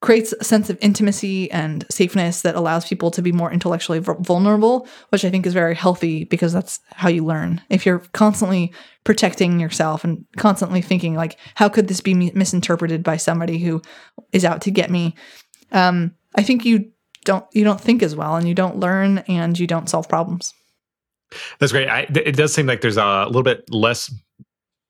[0.01, 4.15] creates a sense of intimacy and safeness that allows people to be more intellectually vul-
[4.21, 7.61] vulnerable, which I think is very healthy because that's how you learn.
[7.69, 8.71] If you're constantly
[9.03, 13.81] protecting yourself and constantly thinking like, how could this be mi- misinterpreted by somebody who
[14.31, 15.15] is out to get me?
[15.71, 16.91] Um, I think you
[17.25, 20.53] don't you don't think as well, and you don't learn, and you don't solve problems.
[21.59, 21.89] That's great.
[21.89, 24.11] I, it does seem like there's a little bit less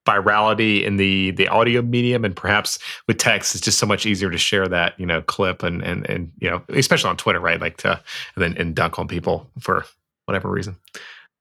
[0.09, 4.29] virality in the the audio medium, and perhaps with text, it's just so much easier
[4.29, 7.59] to share that you know clip and and and you know especially on Twitter, right?
[7.59, 8.01] Like to
[8.35, 9.85] and then and dunk on people for
[10.25, 10.75] whatever reason.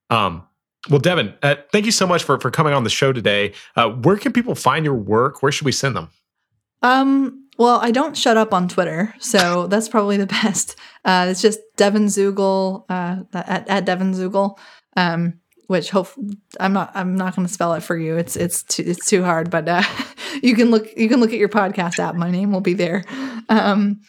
[0.09, 0.43] Um,
[0.89, 3.53] well, Devon, uh, thank you so much for for coming on the show today.
[3.75, 5.43] Uh, where can people find your work?
[5.43, 6.09] Where should we send them?
[6.81, 10.75] Um, well, I don't shut up on Twitter, so that's probably the best.
[11.03, 14.57] Uh, it's just Devon Zuegel uh, at, at Devon Zuegel,
[14.95, 15.39] um,
[15.69, 16.07] which hope
[16.59, 18.17] I'm not I'm not going to spell it for you.
[18.17, 19.83] It's it's too, it's too hard, but uh,
[20.41, 22.15] you can look you can look at your podcast app.
[22.15, 23.05] My name will be there.
[23.49, 24.01] Um,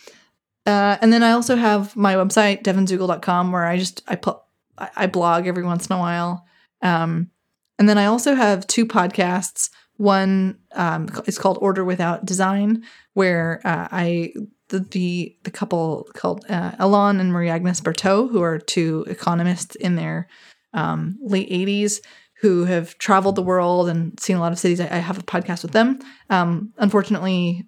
[0.64, 4.38] uh, and then I also have my website devonzuegel.com where I just I put
[4.78, 6.46] I blog every once in a while.
[6.80, 7.30] Um,
[7.78, 9.68] and then I also have two podcasts.
[9.98, 14.32] One um, is called Order Without Design, where uh, I
[14.68, 19.74] the, the the couple called uh, Alain and Marie Agnes Bertaud, who are two economists
[19.74, 20.26] in their
[20.72, 22.00] um, late 80s
[22.40, 24.80] who have traveled the world and seen a lot of cities.
[24.80, 25.98] I, I have a podcast with them.
[26.30, 27.66] Um, unfortunately,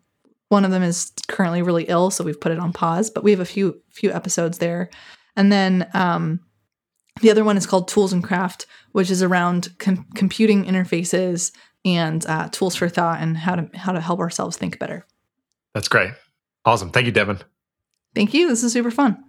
[0.49, 3.11] one of them is currently really ill, so we've put it on pause.
[3.11, 4.91] But we have a few few episodes there,
[5.37, 6.41] and then um,
[7.21, 11.53] the other one is called Tools and Craft, which is around com- computing interfaces
[11.85, 15.07] and uh, tools for thought and how to how to help ourselves think better.
[15.75, 16.13] That's great.
[16.65, 16.91] Awesome.
[16.91, 17.41] Thank you, Devon.
[18.15, 18.49] Thank you.
[18.49, 19.23] This is super fun.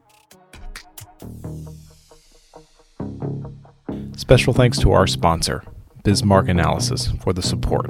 [4.23, 5.65] Special thanks to our sponsor,
[6.05, 7.89] Bismarck Analysis, for the support.